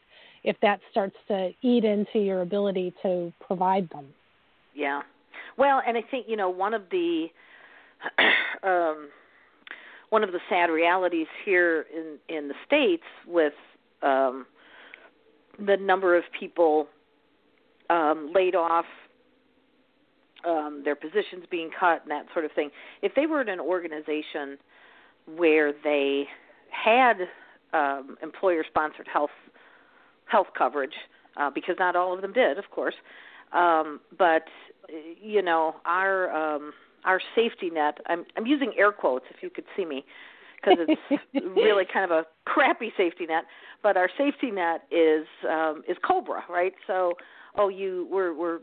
if 0.45 0.59
that 0.61 0.81
starts 0.91 1.17
to 1.29 1.55
eat 1.63 1.85
into 1.85 2.19
your 2.19 2.43
ability 2.43 2.93
to 3.03 3.33
provide 3.41 3.89
them? 3.91 4.13
Yeah. 4.75 5.03
Well, 5.57 5.81
and 5.87 5.97
I 5.97 6.03
think 6.03 6.29
you 6.29 6.37
know 6.37 6.51
one 6.51 6.75
of 6.75 6.89
the 6.91 7.33
um, 8.63 9.09
one 10.11 10.23
of 10.23 10.33
the 10.33 10.41
sad 10.49 10.67
realities 10.67 11.27
here 11.45 11.87
in 11.95 12.19
in 12.35 12.49
the 12.49 12.55
states 12.67 13.05
with 13.27 13.55
um, 14.03 14.47
the 15.59 15.77
number 15.77 16.17
of 16.17 16.25
people 16.39 16.87
um, 17.91 18.31
laid 18.35 18.55
off, 18.55 18.85
um, 20.47 20.83
their 20.85 20.97
positions 20.97 21.45
being 21.51 21.71
cut, 21.79 22.03
and 22.03 22.11
that 22.11 22.27
sort 22.33 22.45
of 22.45 22.53
thing. 22.53 22.71
If 23.03 23.15
they 23.15 23.27
were 23.27 23.41
in 23.41 23.49
an 23.49 23.61
organization 23.61 24.59
where 25.37 25.73
they 25.73 26.25
had 26.71 27.15
um, 27.73 28.17
employer-sponsored 28.23 29.09
health 29.13 29.31
health 30.27 30.49
coverage, 30.57 30.95
uh, 31.37 31.51
because 31.55 31.77
not 31.79 31.97
all 31.97 32.15
of 32.15 32.23
them 32.23 32.33
did, 32.33 32.59
of 32.59 32.71
course, 32.71 32.95
um, 33.53 34.01
but 34.17 34.45
you 35.21 35.43
know 35.43 35.77
our 35.85 36.31
um, 36.31 36.73
our 37.05 37.21
safety 37.35 37.71
net. 37.71 37.99
I'm 38.07 38.25
I'm 38.37 38.47
using 38.47 38.73
air 38.79 38.93
quotes 38.93 39.27
if 39.31 39.43
you 39.43 39.51
could 39.51 39.65
see 39.77 39.85
me, 39.85 40.05
because 40.65 40.79
it's 40.89 41.47
really 41.57 41.85
kind 41.91 42.11
of 42.11 42.11
a 42.11 42.25
crappy 42.45 42.93
safety 42.97 43.27
net. 43.27 43.45
But 43.83 43.97
our 43.97 44.09
safety 44.17 44.51
net 44.51 44.85
is 44.91 45.27
um, 45.49 45.83
is 45.89 45.97
Cobra, 46.07 46.45
right? 46.49 46.73
So 46.87 47.15
oh 47.57 47.69
you 47.69 48.09
we're 48.11 48.35
we're 48.35 48.61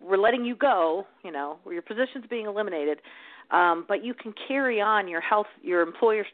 we're 0.00 0.18
letting 0.18 0.44
you 0.44 0.54
go, 0.54 1.06
you 1.22 1.30
know, 1.30 1.58
your 1.70 1.82
position's 1.82 2.26
being 2.28 2.46
eliminated, 2.46 3.00
um, 3.50 3.84
but 3.88 4.04
you 4.04 4.14
can 4.14 4.34
carry 4.48 4.80
on 4.80 5.08
your 5.08 5.20
health 5.20 5.46
your 5.62 5.82
employer's 5.82 6.26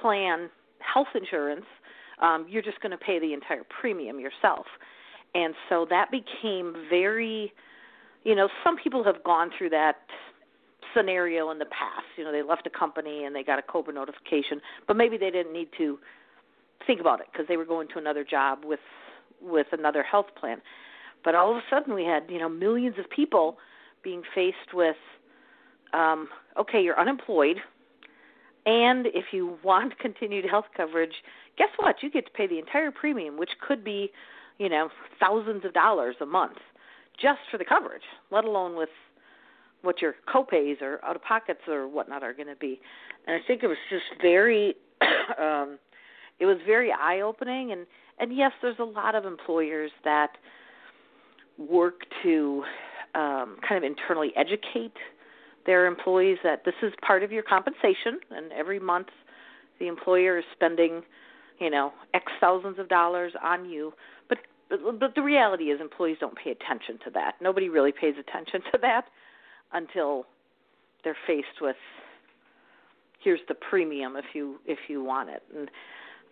plan 0.00 0.48
health 0.78 1.08
insurance. 1.14 1.66
Um, 2.20 2.46
you're 2.48 2.62
just 2.62 2.80
going 2.80 2.92
to 2.92 2.98
pay 2.98 3.18
the 3.18 3.32
entire 3.32 3.62
premium 3.80 4.20
yourself, 4.20 4.66
and 5.34 5.54
so 5.68 5.86
that 5.90 6.10
became 6.10 6.74
very, 6.88 7.52
you 8.22 8.36
know, 8.36 8.48
some 8.62 8.76
people 8.76 9.02
have 9.02 9.22
gone 9.24 9.50
through 9.56 9.70
that 9.70 9.96
scenario 10.94 11.50
in 11.50 11.58
the 11.58 11.66
past. 11.66 12.06
You 12.16 12.24
know, 12.24 12.32
they 12.32 12.42
left 12.42 12.66
a 12.66 12.70
company 12.70 13.24
and 13.24 13.34
they 13.34 13.42
got 13.42 13.58
a 13.58 13.62
COBRA 13.62 13.94
notification, 13.94 14.60
but 14.86 14.96
maybe 14.96 15.16
they 15.16 15.30
didn't 15.30 15.52
need 15.52 15.68
to 15.78 15.98
think 16.86 17.00
about 17.00 17.20
it 17.20 17.26
because 17.32 17.46
they 17.48 17.56
were 17.56 17.64
going 17.64 17.88
to 17.88 17.98
another 17.98 18.24
job 18.24 18.64
with 18.64 18.80
with 19.40 19.66
another 19.72 20.02
health 20.02 20.28
plan. 20.38 20.60
But 21.24 21.34
all 21.34 21.50
of 21.50 21.56
a 21.56 21.62
sudden, 21.70 21.94
we 21.94 22.04
had 22.04 22.24
you 22.28 22.38
know 22.38 22.48
millions 22.48 22.96
of 22.98 23.08
people 23.10 23.58
being 24.02 24.22
faced 24.34 24.74
with, 24.74 24.96
um, 25.92 26.28
okay, 26.58 26.82
you're 26.82 26.98
unemployed, 26.98 27.56
and 28.66 29.06
if 29.06 29.26
you 29.32 29.58
want 29.62 29.98
continued 30.00 30.44
health 30.44 30.66
coverage, 30.76 31.22
guess 31.56 31.70
what? 31.78 32.02
You 32.02 32.10
get 32.10 32.26
to 32.26 32.32
pay 32.32 32.46
the 32.46 32.58
entire 32.58 32.90
premium, 32.90 33.36
which 33.36 33.50
could 33.66 33.82
be, 33.84 34.12
you 34.58 34.68
know, 34.68 34.90
thousands 35.18 35.64
of 35.64 35.72
dollars 35.72 36.16
a 36.20 36.26
month 36.26 36.58
just 37.20 37.40
for 37.50 37.58
the 37.58 37.64
coverage, 37.64 38.02
let 38.30 38.44
alone 38.44 38.76
with 38.76 38.88
what 39.84 40.02
your 40.02 40.14
copays 40.32 40.80
or 40.82 41.04
out 41.04 41.16
of 41.16 41.22
pockets 41.22 41.60
or 41.68 41.88
whatnot 41.88 42.22
are 42.22 42.32
going 42.32 42.48
to 42.48 42.56
be. 42.56 42.80
And 43.26 43.36
I 43.36 43.46
think 43.46 43.62
it 43.62 43.66
was 43.66 43.78
just 43.90 44.04
very, 44.20 44.74
um, 45.38 45.78
it 46.40 46.46
was 46.46 46.58
very 46.66 46.90
eye 46.92 47.20
opening. 47.20 47.72
And 47.72 47.86
and 48.18 48.36
yes, 48.36 48.52
there's 48.62 48.78
a 48.78 48.84
lot 48.84 49.14
of 49.14 49.24
employers 49.24 49.90
that 50.04 50.36
work 51.58 52.02
to 52.22 52.62
um, 53.14 53.56
kind 53.66 53.76
of 53.76 53.84
internally 53.84 54.32
educate 54.36 54.94
their 55.66 55.86
employees 55.86 56.38
that 56.44 56.64
this 56.64 56.74
is 56.82 56.92
part 57.04 57.22
of 57.22 57.32
your 57.32 57.42
compensation, 57.42 58.20
and 58.30 58.52
every 58.52 58.78
month 58.78 59.08
the 59.80 59.88
employer 59.88 60.38
is 60.38 60.44
spending, 60.52 61.02
you 61.58 61.70
know, 61.70 61.92
X 62.12 62.30
thousands 62.40 62.78
of 62.78 62.88
dollars 62.88 63.32
on 63.42 63.68
you. 63.68 63.92
But 64.28 64.38
but 64.68 65.14
the 65.14 65.22
reality 65.22 65.64
is, 65.64 65.80
employees 65.80 66.18
don't 66.20 66.36
pay 66.36 66.50
attention 66.50 66.98
to 67.04 67.10
that. 67.14 67.34
Nobody 67.40 67.68
really 67.68 67.92
pays 67.92 68.14
attention 68.18 68.60
to 68.72 68.78
that 68.82 69.06
until 69.74 70.26
they're 71.02 71.16
faced 71.26 71.60
with 71.60 71.76
here's 73.24 73.40
the 73.48 73.54
premium 73.54 74.16
if 74.16 74.26
you 74.34 74.60
if 74.66 74.78
you 74.88 75.02
want 75.02 75.30
it. 75.30 75.42
And 75.56 75.70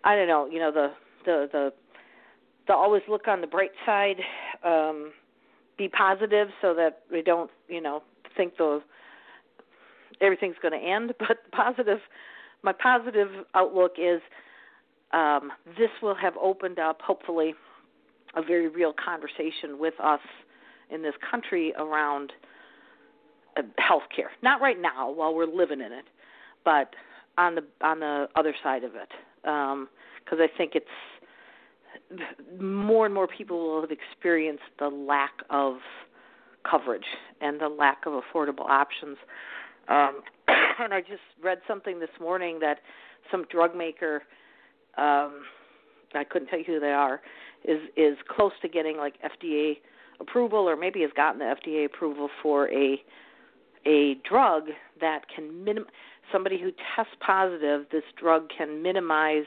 I 0.03 0.15
don't 0.15 0.27
know, 0.27 0.45
you 0.45 0.59
know, 0.59 0.71
the 0.71 0.93
the 1.25 1.49
the 1.51 1.73
the 2.67 2.73
always 2.73 3.01
look 3.09 3.27
on 3.27 3.41
the 3.41 3.47
bright 3.47 3.71
side, 3.85 4.17
um, 4.63 5.11
be 5.77 5.89
positive 5.89 6.47
so 6.61 6.73
that 6.75 7.01
we 7.11 7.21
don't, 7.21 7.51
you 7.67 7.81
know, 7.81 8.03
think 8.37 8.55
the 8.57 8.81
everything's 10.21 10.55
going 10.61 10.79
to 10.79 10.87
end. 10.87 11.13
But 11.19 11.51
positive, 11.51 11.99
my 12.61 12.71
positive 12.71 13.29
outlook 13.55 13.93
is 13.97 14.21
um, 15.11 15.51
this 15.77 15.89
will 16.01 16.15
have 16.15 16.33
opened 16.41 16.79
up, 16.79 17.01
hopefully, 17.01 17.53
a 18.35 18.41
very 18.41 18.67
real 18.67 18.93
conversation 18.93 19.77
with 19.79 19.93
us 20.01 20.21
in 20.89 21.01
this 21.01 21.13
country 21.29 21.73
around 21.77 22.31
health 23.77 24.03
care. 24.15 24.31
Not 24.41 24.61
right 24.61 24.79
now, 24.79 25.11
while 25.11 25.33
we're 25.33 25.45
living 25.45 25.81
in 25.81 25.91
it, 25.91 26.05
but 26.65 26.95
on 27.37 27.55
the 27.55 27.63
on 27.81 27.99
the 27.99 28.27
other 28.35 28.53
side 28.63 28.83
of 28.83 28.91
it, 28.95 29.09
because 29.43 30.39
I 30.39 30.47
think 30.57 30.73
it's 30.75 30.85
more 32.59 33.05
and 33.05 33.13
more 33.13 33.27
people 33.27 33.57
will 33.57 33.81
have 33.81 33.91
experienced 33.91 34.63
the 34.79 34.87
lack 34.87 35.31
of 35.49 35.77
coverage 36.69 37.05
and 37.41 37.59
the 37.59 37.67
lack 37.67 38.05
of 38.05 38.13
affordable 38.13 38.69
options. 38.69 39.17
Um, 39.87 40.21
and 40.79 40.93
I 40.93 41.01
just 41.01 41.21
read 41.41 41.59
something 41.67 41.99
this 41.99 42.09
morning 42.19 42.59
that 42.59 42.79
some 43.31 43.45
drug 43.49 43.75
maker, 43.75 44.23
um, 44.97 45.43
I 46.13 46.23
couldn't 46.23 46.47
tell 46.47 46.59
you 46.59 46.65
who 46.65 46.79
they 46.79 46.91
are, 46.91 47.21
is 47.65 47.81
is 47.95 48.17
close 48.27 48.53
to 48.61 48.69
getting 48.69 48.97
like 48.97 49.15
FDA 49.21 49.77
approval, 50.19 50.69
or 50.69 50.75
maybe 50.75 51.01
has 51.01 51.11
gotten 51.15 51.39
the 51.39 51.55
FDA 51.55 51.85
approval 51.85 52.29
for 52.41 52.69
a 52.71 53.01
a 53.85 54.15
drug 54.27 54.63
that 55.01 55.21
can 55.33 55.63
minim 55.63 55.85
somebody 56.31 56.59
who 56.59 56.71
tests 56.95 57.13
positive. 57.25 57.85
This 57.91 58.03
drug 58.19 58.49
can 58.55 58.81
minimize 58.81 59.45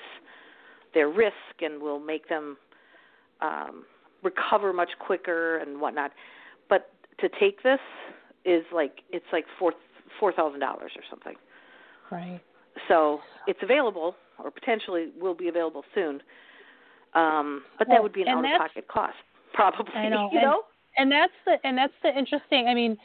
their 0.94 1.08
risk 1.08 1.34
and 1.60 1.80
will 1.80 2.00
make 2.00 2.28
them 2.28 2.56
um, 3.40 3.84
recover 4.22 4.72
much 4.72 4.90
quicker 4.98 5.58
and 5.58 5.80
whatnot. 5.80 6.12
But 6.68 6.90
to 7.20 7.28
take 7.40 7.62
this 7.62 7.80
is 8.44 8.64
like 8.72 9.00
it's 9.10 9.26
like 9.32 9.44
four 9.58 9.72
four 10.20 10.32
thousand 10.32 10.60
dollars 10.60 10.92
or 10.96 11.02
something. 11.10 11.36
Right. 12.10 12.40
So 12.88 13.20
it's 13.46 13.58
available, 13.62 14.14
or 14.42 14.50
potentially 14.50 15.08
will 15.18 15.34
be 15.34 15.48
available 15.48 15.82
soon. 15.94 16.22
Um, 17.14 17.62
but 17.78 17.88
that 17.88 18.02
would 18.02 18.12
be 18.12 18.22
an 18.22 18.28
out 18.28 18.44
of 18.44 18.58
pocket 18.58 18.86
cost, 18.88 19.14
probably. 19.54 19.94
I 19.94 20.08
know, 20.10 20.28
You 20.32 20.38
and- 20.40 20.46
know? 20.46 20.62
and 20.98 21.10
that's 21.10 21.32
the 21.46 21.56
and 21.64 21.76
that's 21.76 21.94
the 22.02 22.16
interesting. 22.16 22.66
I 22.68 22.74
mean, 22.74 22.96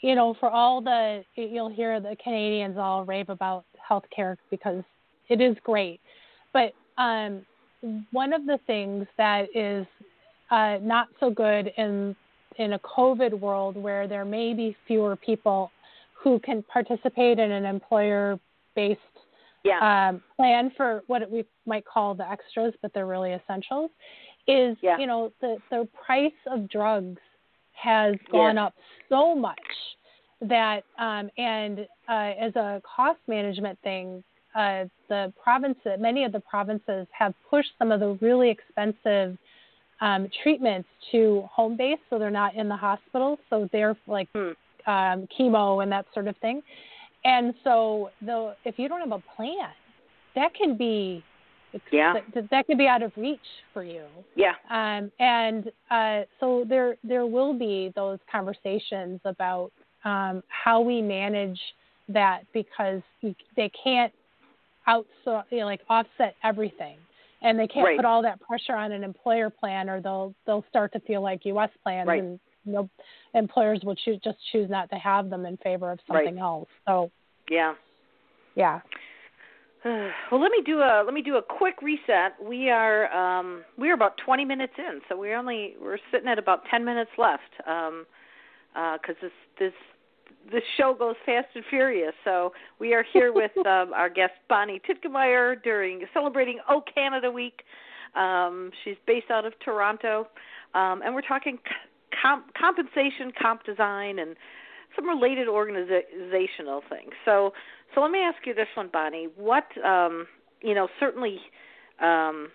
you 0.00 0.14
know, 0.14 0.34
for 0.38 0.48
all 0.50 0.80
the 0.80 1.24
you'll 1.34 1.68
hear 1.68 2.00
the 2.00 2.16
Canadians 2.22 2.76
all 2.78 3.04
rave 3.04 3.28
about 3.28 3.64
healthcare 3.90 4.36
because 4.50 4.82
it 5.28 5.40
is 5.40 5.56
great, 5.64 6.00
but 6.52 6.72
um, 6.98 7.44
one 8.12 8.32
of 8.32 8.46
the 8.46 8.58
things 8.66 9.06
that 9.16 9.46
is 9.54 9.86
uh, 10.50 10.78
not 10.82 11.08
so 11.20 11.30
good 11.30 11.72
in 11.76 12.14
in 12.56 12.72
a 12.72 12.78
COVID 12.80 13.38
world 13.38 13.76
where 13.76 14.08
there 14.08 14.24
may 14.24 14.52
be 14.52 14.76
fewer 14.86 15.14
people 15.16 15.70
who 16.14 16.40
can 16.40 16.62
participate 16.64 17.38
in 17.38 17.50
an 17.52 17.64
employer 17.64 18.38
based 18.74 19.00
Yeah. 19.64 20.08
um, 20.08 20.22
plan 20.36 20.70
for 20.76 21.02
what 21.06 21.30
we 21.30 21.44
might 21.66 21.84
call 21.84 22.14
the 22.14 22.28
extras, 22.28 22.74
but 22.82 22.92
they're 22.94 23.06
really 23.06 23.32
essentials, 23.32 23.90
is 24.46 24.76
Yeah. 24.80 24.98
you 24.98 25.06
know 25.06 25.32
the 25.40 25.58
the 25.70 25.86
price 26.04 26.40
of 26.46 26.68
drugs 26.68 27.20
has 27.80 28.16
gone 28.30 28.56
Yes. 28.56 28.66
up 28.66 28.74
so 29.08 29.34
much 29.34 29.58
that 30.40 30.84
um, 30.98 31.30
and 31.36 31.80
uh, 32.08 32.32
as 32.40 32.54
a 32.56 32.80
cost 32.96 33.18
management 33.26 33.78
thing, 33.82 34.22
uh, 34.54 34.84
the 35.08 35.32
provinces, 35.42 35.92
many 35.98 36.24
of 36.24 36.32
the 36.32 36.40
provinces 36.40 37.06
have 37.10 37.34
pushed 37.50 37.70
some 37.78 37.92
of 37.92 38.00
the 38.00 38.18
really 38.20 38.50
expensive 38.50 39.36
um, 40.00 40.28
treatments 40.42 40.88
to 41.10 41.48
home 41.52 41.76
base, 41.76 41.98
so 42.08 42.18
they're 42.18 42.30
not 42.30 42.54
in 42.54 42.68
the 42.68 42.76
hospital, 42.76 43.38
so 43.50 43.68
they're 43.72 43.96
like 44.06 44.28
Hmm. 44.34 44.52
um, 44.86 45.28
chemo 45.38 45.82
and 45.82 45.90
that 45.90 46.06
sort 46.14 46.28
of 46.28 46.36
thing. 46.38 46.62
And 47.24 47.52
so, 47.64 48.10
though, 48.22 48.54
if 48.64 48.78
you 48.78 48.88
don't 48.88 49.00
have 49.00 49.12
a 49.12 49.22
plan, 49.36 49.70
that 50.34 50.54
can 50.54 50.76
be 50.76 51.24
Yeah. 51.92 52.14
that, 52.34 52.50
that 52.50 52.66
could 52.66 52.78
be 52.78 52.86
out 52.86 53.02
of 53.02 53.12
reach 53.16 53.40
for 53.72 53.82
you. 53.84 54.04
Yeah. 54.34 54.52
Um, 54.70 55.10
and 55.18 55.70
uh, 55.90 56.22
so 56.40 56.64
there 56.68 56.96
there 57.04 57.26
will 57.26 57.52
be 57.52 57.92
those 57.94 58.18
conversations 58.30 59.20
about 59.24 59.70
um, 60.04 60.42
how 60.48 60.80
we 60.80 61.02
manage 61.02 61.60
that 62.08 62.42
because 62.52 63.02
they 63.22 63.70
can't 63.84 64.12
outso 64.88 65.42
you 65.50 65.58
know, 65.58 65.66
like 65.66 65.80
offset 65.90 66.34
everything, 66.42 66.96
and 67.42 67.58
they 67.58 67.66
can't 67.66 67.84
Right. 67.84 67.96
put 67.96 68.06
all 68.06 68.22
that 68.22 68.40
pressure 68.40 68.74
on 68.74 68.92
an 68.92 69.04
employer 69.04 69.50
plan, 69.50 69.90
or 69.90 70.00
they'll 70.00 70.34
they'll 70.46 70.64
start 70.70 70.92
to 70.94 71.00
feel 71.00 71.20
like 71.20 71.44
U.S. 71.44 71.70
plans, 71.82 72.08
Right. 72.08 72.22
and 72.22 72.40
you 72.64 72.72
know, 72.72 72.90
employers 73.34 73.80
will 73.84 73.94
choose 73.94 74.18
just 74.24 74.38
choose 74.52 74.70
not 74.70 74.88
to 74.90 74.96
have 74.96 75.28
them 75.30 75.44
in 75.44 75.56
favor 75.58 75.90
of 75.92 75.98
Right. 76.08 76.24
something 76.24 76.38
else. 76.40 76.68
So 76.86 77.10
Yeah. 77.50 77.74
yeah. 78.54 78.80
well, 79.84 80.40
let 80.40 80.50
me 80.50 80.62
do 80.64 80.80
a 80.80 81.02
let 81.04 81.14
me 81.14 81.22
do 81.22 81.36
a 81.36 81.42
quick 81.42 81.80
reset. 81.82 82.32
We 82.42 82.68
are 82.70 83.12
um, 83.12 83.62
we 83.76 83.90
are 83.90 83.94
about 83.94 84.18
20 84.24 84.44
minutes 84.44 84.72
in, 84.76 85.00
so 85.08 85.16
we're 85.16 85.36
only 85.36 85.74
we're 85.80 85.98
sitting 86.10 86.28
at 86.28 86.38
about 86.38 86.62
10 86.70 86.84
minutes 86.84 87.10
left 87.16 87.42
because 87.58 88.04
uh 88.74 88.98
'cause 88.98 89.16
this 89.22 89.32
this 89.58 89.72
this 90.50 90.62
show 90.76 90.94
goes 90.94 91.14
fast 91.24 91.48
and 91.54 91.64
furious. 91.70 92.14
So 92.24 92.52
we 92.78 92.94
are 92.94 93.04
here 93.12 93.32
with 93.32 93.56
um, 93.66 93.92
our 93.94 94.08
guest 94.08 94.32
Bonni 94.50 94.80
Titgemeyer 94.80 95.62
during 95.62 96.04
celebrating 96.12 96.58
O 96.68 96.82
Canada 96.82 97.30
Week. 97.30 97.62
Um, 98.16 98.70
she's 98.84 98.96
based 99.06 99.30
out 99.30 99.44
of 99.44 99.52
Toronto, 99.60 100.26
um, 100.74 101.02
and 101.04 101.14
we're 101.14 101.20
talking 101.20 101.58
comp- 102.20 102.52
compensation, 102.54 103.32
comp 103.40 103.64
design, 103.64 104.18
and 104.18 104.34
some 104.98 105.08
related 105.08 105.48
organizational 105.48 106.82
things. 106.88 107.12
So, 107.24 107.52
so 107.94 108.00
let 108.00 108.10
me 108.10 108.20
ask 108.20 108.44
you 108.46 108.54
this 108.54 108.66
one, 108.74 108.88
Bonni. 108.88 109.28
What, 109.36 109.66
um, 109.84 110.26
you 110.60 110.74
know, 110.74 110.88
certainly, 110.98 111.38
um, 112.00 112.48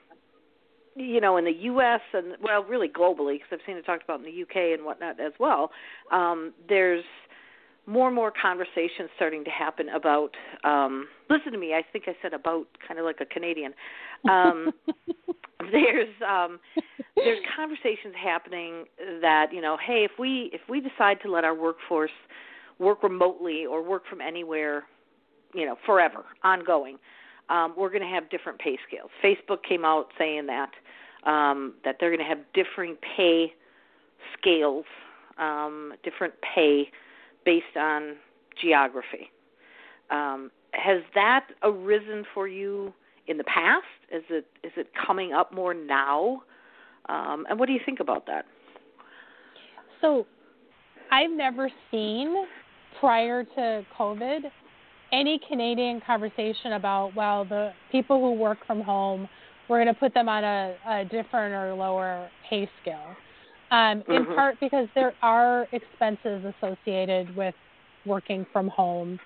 you 0.95 1.21
know, 1.21 1.37
in 1.37 1.45
the 1.45 1.51
U.S. 1.51 2.01
and 2.13 2.35
well, 2.41 2.63
really 2.63 2.89
globally, 2.89 3.35
because 3.35 3.47
I've 3.51 3.59
seen 3.65 3.77
it 3.77 3.85
talked 3.85 4.03
about 4.03 4.19
in 4.19 4.25
the 4.25 4.31
U.K. 4.31 4.73
and 4.73 4.85
whatnot 4.85 5.19
as 5.19 5.33
well. 5.39 5.71
Um, 6.11 6.53
there's 6.67 7.05
more 7.85 8.07
and 8.07 8.15
more 8.15 8.31
conversations 8.31 9.09
starting 9.15 9.43
to 9.43 9.49
happen 9.49 9.89
about. 9.89 10.31
Um, 10.63 11.07
listen 11.29 11.51
to 11.51 11.57
me. 11.57 11.73
I 11.73 11.81
think 11.91 12.05
I 12.07 12.15
said 12.21 12.33
about, 12.33 12.67
kind 12.87 12.99
of 12.99 13.05
like 13.05 13.19
a 13.21 13.25
Canadian. 13.25 13.73
Um, 14.29 14.71
there's 15.71 16.09
um, 16.27 16.59
there's 17.15 17.39
conversations 17.55 18.13
happening 18.21 18.85
that 19.21 19.47
you 19.51 19.61
know, 19.61 19.77
hey, 19.85 20.03
if 20.03 20.11
we 20.19 20.49
if 20.53 20.61
we 20.69 20.79
decide 20.79 21.19
to 21.23 21.31
let 21.31 21.43
our 21.43 21.55
workforce 21.55 22.11
work 22.79 23.03
remotely 23.03 23.65
or 23.65 23.81
work 23.83 24.03
from 24.09 24.21
anywhere, 24.21 24.83
you 25.53 25.65
know, 25.65 25.77
forever, 25.85 26.25
ongoing, 26.43 26.97
um, 27.49 27.73
we're 27.77 27.89
going 27.89 28.01
to 28.01 28.07
have 28.07 28.29
different 28.29 28.59
pay 28.59 28.77
scales. 28.87 29.09
Facebook 29.23 29.63
came 29.67 29.85
out 29.85 30.07
saying 30.17 30.47
that 30.47 30.71
um, 31.29 31.75
that 31.85 31.97
they're 31.99 32.09
going 32.09 32.19
to 32.19 32.25
have 32.25 32.39
differing 32.53 32.97
pay 33.15 33.53
scales, 34.37 34.85
um, 35.37 35.93
different 36.03 36.33
pay 36.55 36.89
based 37.45 37.77
on 37.77 38.15
geography. 38.61 39.31
Um, 40.09 40.51
has 40.73 41.01
that 41.15 41.47
arisen 41.61 42.25
for 42.33 42.47
you 42.47 42.93
in 43.27 43.37
the 43.37 43.43
past? 43.45 43.85
Is 44.11 44.23
it 44.29 44.45
is 44.63 44.71
it 44.75 44.87
coming 45.07 45.33
up 45.33 45.53
more 45.53 45.73
now? 45.73 46.43
Um, 47.09 47.45
and 47.49 47.59
what 47.59 47.67
do 47.67 47.73
you 47.73 47.81
think 47.85 47.99
about 47.99 48.25
that? 48.27 48.45
So, 50.01 50.25
I've 51.11 51.31
never 51.31 51.69
seen 51.91 52.45
prior 52.99 53.43
to 53.43 53.85
COVID 53.97 54.39
any 55.11 55.39
Canadian 55.47 56.01
conversation 56.05 56.73
about 56.73 57.15
well 57.15 57.45
the 57.45 57.71
people 57.91 58.19
who 58.19 58.33
work 58.33 58.57
from 58.65 58.81
home 58.81 59.27
we're 59.69 59.81
going 59.83 59.93
to 59.93 59.99
put 59.99 60.13
them 60.13 60.27
on 60.29 60.43
a, 60.43 60.75
a 60.87 61.03
different 61.05 61.53
or 61.53 61.73
lower 61.73 62.29
pay 62.49 62.69
scale. 62.81 63.15
Um, 63.71 64.03
in 64.07 64.23
Mhm. 64.23 64.35
part 64.35 64.59
because 64.59 64.87
there 64.93 65.15
are 65.23 65.67
expenses 65.71 66.45
associated 66.45 67.35
with 67.35 67.55
working 68.05 68.45
from 68.53 68.67
home, 68.67 69.19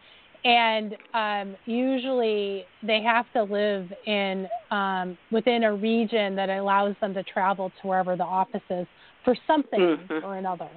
and 0.47 0.95
um, 1.13 1.57
usually 1.65 2.65
they 2.81 3.01
have 3.01 3.25
to 3.33 3.43
live 3.43 3.91
in 4.05 4.47
um, 4.71 5.17
within 5.29 5.65
a 5.65 5.73
region 5.73 6.35
that 6.37 6.49
allows 6.49 6.95
them 7.01 7.13
to 7.13 7.23
travel 7.23 7.69
to 7.81 7.87
wherever 7.87 8.15
the 8.15 8.23
office 8.23 8.61
is 8.69 8.87
for 9.25 9.35
something 9.45 9.81
Mhm. 9.81 10.23
or 10.23 10.37
another. 10.37 10.69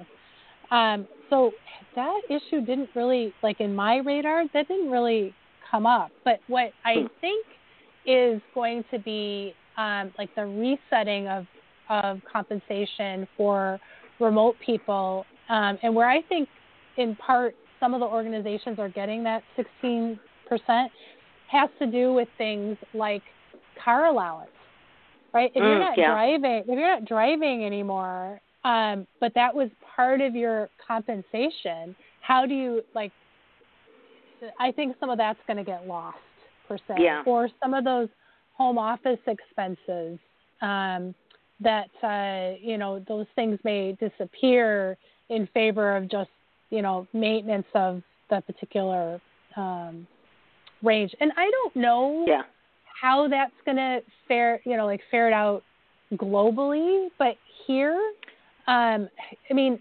Um, 0.71 1.07
so 1.29 1.53
that 1.95 2.21
issue 2.29 2.59
didn't 2.59 2.89
really 2.95 3.33
like 3.41 3.61
in 3.61 3.73
my 3.73 3.97
radar. 3.99 4.43
That 4.53 4.67
didn't 4.67 4.91
really 4.91 5.33
come 5.69 5.85
up. 5.85 6.11
But 6.25 6.41
what 6.47 6.73
I 6.83 6.95
Hmm. 6.95 7.07
think 7.21 7.45
is 8.05 8.41
going 8.53 8.83
to 8.91 8.99
be 8.99 9.55
um, 9.77 10.11
like 10.17 10.33
the 10.35 10.45
resetting 10.45 11.29
of 11.29 11.47
of 11.89 12.21
compensation 12.31 13.27
for 13.37 13.79
remote 14.19 14.57
people, 14.59 15.25
um, 15.49 15.77
and 15.81 15.93
where 15.95 16.09
I 16.09 16.21
think 16.23 16.47
in 16.97 17.15
part 17.15 17.55
some 17.81 17.93
of 17.93 17.99
the 17.99 18.05
organizations 18.05 18.79
are 18.79 18.87
getting 18.89 19.23
that 19.23 19.43
16% 19.83 20.17
has 21.47 21.69
to 21.79 21.87
do 21.87 22.13
with 22.13 22.29
things 22.37 22.77
like 22.93 23.23
car 23.83 24.05
allowance, 24.05 24.51
right? 25.33 25.51
If 25.53 25.61
you're 25.61 25.75
Mm, 25.75 25.79
not 25.79 25.97
yeah. 25.97 26.11
driving, 26.13 26.59
if 26.59 26.67
you're 26.67 26.87
not 26.87 27.05
driving 27.05 27.65
anymore, 27.65 28.39
um, 28.63 29.05
but 29.19 29.33
that 29.35 29.53
was 29.53 29.69
part 29.95 30.21
of 30.21 30.35
your 30.35 30.69
compensation, 30.87 31.95
how 32.21 32.45
do 32.45 32.53
you 32.53 32.83
like? 32.95 33.11
I 34.59 34.71
think 34.71 34.95
some 34.99 35.09
of 35.09 35.17
that's 35.17 35.39
going 35.47 35.57
to 35.57 35.63
get 35.63 35.85
lost 35.87 36.17
per 36.67 36.77
se, 36.77 36.95
Yeah. 36.99 37.23
or 37.25 37.49
some 37.61 37.73
of 37.73 37.83
those 37.83 38.07
home 38.53 38.77
office 38.77 39.19
expenses 39.27 40.19
um, 40.61 41.13
that 41.59 41.89
uh, 42.03 42.57
you 42.61 42.77
know 42.77 43.03
those 43.07 43.25
things 43.35 43.59
may 43.63 43.93
disappear 43.99 44.97
in 45.29 45.47
favor 45.53 45.95
of 45.95 46.09
just 46.09 46.29
you 46.71 46.81
know 46.81 47.07
maintenance 47.13 47.67
of 47.75 48.01
the 48.29 48.41
particular 48.41 49.21
um, 49.55 50.07
range. 50.81 51.13
And 51.19 51.31
I 51.37 51.51
don't 51.51 51.75
know 51.75 52.25
Yeah. 52.27 52.43
how 53.01 53.27
that's 53.27 53.53
going 53.65 53.77
to 53.77 53.99
fare, 54.27 54.61
you 54.65 54.77
know, 54.77 54.85
like 54.85 55.01
fare 55.11 55.27
it 55.27 55.33
out 55.33 55.63
globally, 56.13 57.09
but 57.19 57.35
here, 57.67 57.99
um, 58.67 59.09
I 59.49 59.53
mean, 59.53 59.79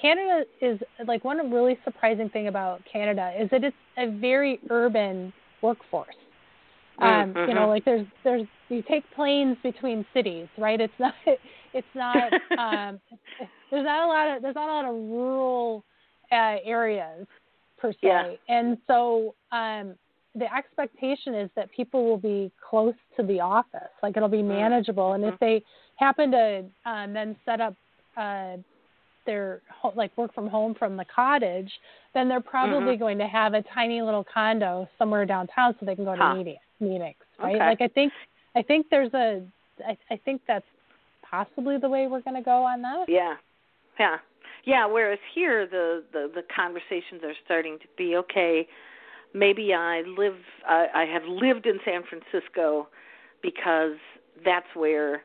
Canada 0.00 0.44
is 0.60 0.80
like 1.06 1.24
one 1.24 1.50
really 1.50 1.78
surprising 1.84 2.28
thing 2.30 2.48
about 2.48 2.80
Canada 2.90 3.32
is 3.38 3.48
that 3.50 3.64
it's 3.64 3.76
a 3.98 4.10
very 4.18 4.58
urban 4.70 5.32
workforce. 5.62 6.14
Um, 7.00 7.32
Mm, 7.34 7.48
You 7.48 7.54
know, 7.54 7.64
mhm. 7.64 7.68
like 7.68 7.84
there's 7.84 8.06
there's 8.24 8.46
you 8.68 8.82
take 8.82 9.04
planes 9.14 9.56
between 9.62 10.04
cities, 10.14 10.46
right? 10.58 10.80
It's 10.80 10.92
not 10.98 11.14
it's 11.72 11.88
not 11.94 12.32
um, 12.58 13.00
there's 13.70 13.84
not 13.84 14.04
a 14.04 14.06
lot 14.06 14.36
of 14.36 14.42
there's 14.42 14.54
not 14.54 14.68
a 14.68 14.72
lot 14.72 14.84
of 14.84 14.94
rural 14.94 15.84
uh, 16.30 16.56
areas 16.64 17.26
per 17.78 17.92
se, 17.92 17.98
Yeah. 18.02 18.32
and 18.48 18.78
so 18.86 19.34
um, 19.50 19.94
the 20.34 20.52
expectation 20.54 21.34
is 21.34 21.50
that 21.56 21.70
people 21.72 22.04
will 22.04 22.16
be 22.18 22.50
close 22.68 22.94
to 23.16 23.22
the 23.22 23.40
office, 23.40 23.90
like 24.02 24.16
it'll 24.16 24.28
be 24.28 24.42
manageable, 24.42 25.12
and 25.12 25.24
if 25.24 25.38
they 25.40 25.62
happen 25.96 26.30
to 26.30 26.64
um, 26.86 27.12
then 27.12 27.36
set 27.44 27.60
up 27.60 27.74
uh, 28.16 28.56
their 29.26 29.62
like 29.94 30.16
work 30.16 30.34
from 30.34 30.46
home 30.46 30.74
from 30.74 30.96
the 30.96 31.04
cottage, 31.04 31.72
then 32.14 32.28
they're 32.28 32.40
probably 32.40 32.96
Mhm. 32.96 32.98
going 32.98 33.18
to 33.18 33.26
have 33.26 33.54
a 33.54 33.62
tiny 33.62 34.02
little 34.02 34.24
condo 34.24 34.88
somewhere 34.98 35.24
downtown 35.24 35.74
so 35.78 35.86
they 35.86 35.94
can 35.94 36.04
go 36.04 36.14
to 36.16 36.22
Huh. 36.22 36.34
meeting, 36.34 36.58
meetings, 36.80 37.16
right? 37.38 37.56
Okay. 37.56 37.66
Like 37.66 37.80
I 37.80 37.88
think 37.88 38.12
I 38.54 38.62
think 38.62 38.88
there's 38.90 39.12
a 39.14 39.46
I, 39.86 39.96
I 40.10 40.16
think 40.24 40.42
that's 40.46 40.66
possibly 41.32 41.78
the 41.78 41.88
way 41.88 42.06
we're 42.06 42.20
going 42.20 42.36
to 42.36 42.42
go 42.42 42.62
on 42.62 42.82
that. 42.82 43.06
Yeah, 43.08 43.34
yeah, 43.98 44.16
yeah. 44.64 44.86
Whereas 44.86 45.18
here, 45.34 45.66
the 45.66 46.04
the 46.12 46.30
the 46.32 46.42
conversations 46.54 47.22
are 47.24 47.34
starting 47.44 47.78
to 47.80 47.86
be 47.96 48.14
okay. 48.16 48.68
Maybe 49.34 49.72
I 49.74 50.02
live. 50.02 50.36
I, 50.68 50.86
I 50.94 51.04
have 51.06 51.22
lived 51.26 51.66
in 51.66 51.78
San 51.84 52.02
Francisco 52.08 52.88
because 53.42 53.96
that's 54.44 54.66
where 54.74 55.22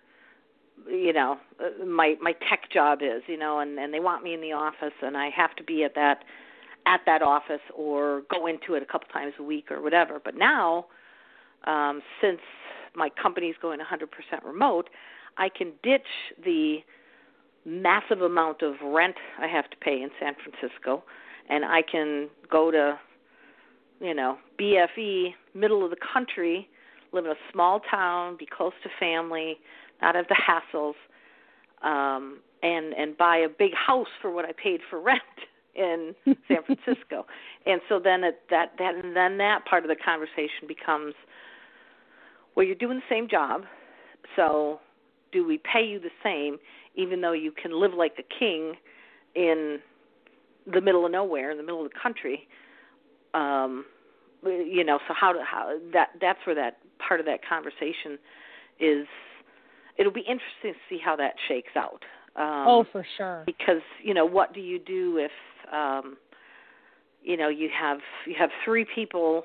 you 0.89 1.13
know 1.13 1.37
my 1.85 2.15
my 2.21 2.33
tech 2.49 2.71
job 2.71 2.99
is. 3.01 3.21
You 3.27 3.37
know, 3.37 3.59
and 3.59 3.77
and 3.77 3.93
they 3.93 3.99
want 3.99 4.23
me 4.23 4.33
in 4.33 4.41
the 4.41 4.53
office, 4.53 4.95
and 5.01 5.17
I 5.17 5.29
have 5.35 5.55
to 5.57 5.63
be 5.63 5.83
at 5.83 5.93
that 5.95 6.23
at 6.87 7.01
that 7.05 7.21
office 7.21 7.61
or 7.75 8.21
go 8.31 8.47
into 8.47 8.75
it 8.75 8.81
a 8.81 8.85
couple 8.85 9.09
times 9.09 9.33
a 9.39 9.43
week 9.43 9.69
or 9.69 9.81
whatever. 9.81 10.21
But 10.23 10.35
now, 10.35 10.85
um, 11.65 12.01
since 12.21 12.39
my 12.95 13.09
company's 13.21 13.55
going 13.61 13.79
100% 13.79 14.07
remote, 14.45 14.89
I 15.37 15.49
can 15.49 15.73
ditch 15.83 16.01
the 16.43 16.79
massive 17.65 18.21
amount 18.21 18.61
of 18.61 18.75
rent 18.83 19.15
I 19.39 19.47
have 19.47 19.69
to 19.69 19.77
pay 19.77 20.01
in 20.01 20.09
San 20.19 20.33
Francisco, 20.35 21.03
and 21.49 21.65
I 21.65 21.81
can 21.81 22.29
go 22.49 22.71
to, 22.71 22.97
you 23.99 24.13
know, 24.13 24.37
BFE, 24.59 25.33
middle 25.53 25.83
of 25.83 25.91
the 25.91 25.97
country, 26.13 26.67
live 27.11 27.25
in 27.25 27.31
a 27.31 27.51
small 27.51 27.81
town, 27.81 28.37
be 28.37 28.45
close 28.45 28.73
to 28.83 28.89
family, 28.99 29.57
not 30.01 30.15
have 30.15 30.27
the 30.27 30.35
hassles, 30.35 30.95
um, 31.83 32.39
and 32.63 32.93
and 32.93 33.17
buy 33.17 33.37
a 33.37 33.49
big 33.49 33.71
house 33.73 34.07
for 34.21 34.31
what 34.31 34.45
I 34.45 34.51
paid 34.51 34.79
for 34.89 34.99
rent 35.01 35.21
in 35.75 36.15
San 36.47 36.63
Francisco. 36.65 37.27
and 37.67 37.81
so 37.87 37.99
then 38.03 38.23
it, 38.23 38.39
that 38.49 38.71
that 38.79 38.95
and 38.95 39.15
then 39.15 39.37
that 39.37 39.65
part 39.65 39.83
of 39.83 39.89
the 39.89 39.95
conversation 39.95 40.67
becomes, 40.67 41.13
well, 42.55 42.65
you're 42.65 42.75
doing 42.75 42.97
the 42.97 43.13
same 43.15 43.27
job, 43.29 43.63
so 44.35 44.79
do 45.31 45.45
we 45.45 45.59
pay 45.59 45.85
you 45.85 45.99
the 45.99 46.09
same 46.23 46.57
even 46.95 47.21
though 47.21 47.33
you 47.33 47.51
can 47.51 47.79
live 47.79 47.93
like 47.93 48.13
a 48.17 48.39
king 48.39 48.73
in 49.35 49.79
the 50.71 50.81
middle 50.81 51.05
of 51.05 51.11
nowhere 51.11 51.51
in 51.51 51.57
the 51.57 51.63
middle 51.63 51.85
of 51.85 51.91
the 51.91 51.99
country 52.01 52.47
um 53.33 53.85
you 54.43 54.83
know 54.83 54.99
so 55.07 55.13
how 55.19 55.31
to 55.31 55.39
how 55.43 55.77
that 55.93 56.09
that's 56.21 56.39
where 56.45 56.55
that 56.55 56.77
part 57.05 57.19
of 57.19 57.25
that 57.25 57.39
conversation 57.47 58.17
is 58.79 59.07
it'll 59.97 60.11
be 60.11 60.21
interesting 60.21 60.73
to 60.73 60.79
see 60.89 60.99
how 61.03 61.15
that 61.15 61.33
shakes 61.47 61.75
out 61.75 62.03
um 62.35 62.67
oh, 62.67 62.85
for 62.91 63.05
sure. 63.17 63.43
because 63.45 63.81
you 64.03 64.13
know 64.13 64.25
what 64.25 64.53
do 64.53 64.59
you 64.59 64.79
do 64.79 65.17
if 65.17 65.31
um 65.73 66.17
you 67.23 67.35
know 67.35 67.49
you 67.49 67.69
have 67.77 67.99
you 68.25 68.35
have 68.37 68.49
three 68.63 68.85
people 68.95 69.43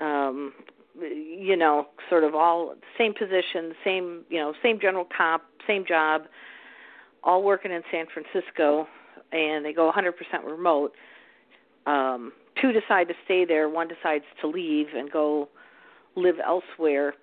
um 0.00 0.52
you 1.00 1.56
know 1.56 1.86
sort 2.08 2.24
of 2.24 2.34
all 2.34 2.74
same 2.98 3.14
position 3.14 3.72
same 3.84 4.24
you 4.28 4.38
know 4.38 4.52
same 4.62 4.78
general 4.80 5.06
comp 5.16 5.42
same 5.66 5.84
job 5.86 6.22
all 7.24 7.42
working 7.42 7.70
in 7.70 7.82
San 7.90 8.06
Francisco 8.12 8.86
and 9.32 9.64
they 9.64 9.72
go 9.72 9.90
100% 9.90 10.12
remote 10.44 10.92
um 11.86 12.32
two 12.60 12.72
decide 12.72 13.08
to 13.08 13.14
stay 13.24 13.44
there 13.44 13.68
one 13.68 13.88
decides 13.88 14.24
to 14.40 14.46
leave 14.46 14.88
and 14.94 15.10
go 15.10 15.48
live 16.16 16.36
elsewhere 16.44 17.14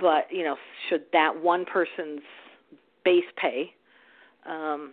but 0.00 0.26
you 0.30 0.42
know 0.42 0.56
should 0.88 1.04
that 1.12 1.40
one 1.40 1.64
person's 1.64 2.22
base 3.04 3.24
pay 3.36 3.72
um, 4.46 4.92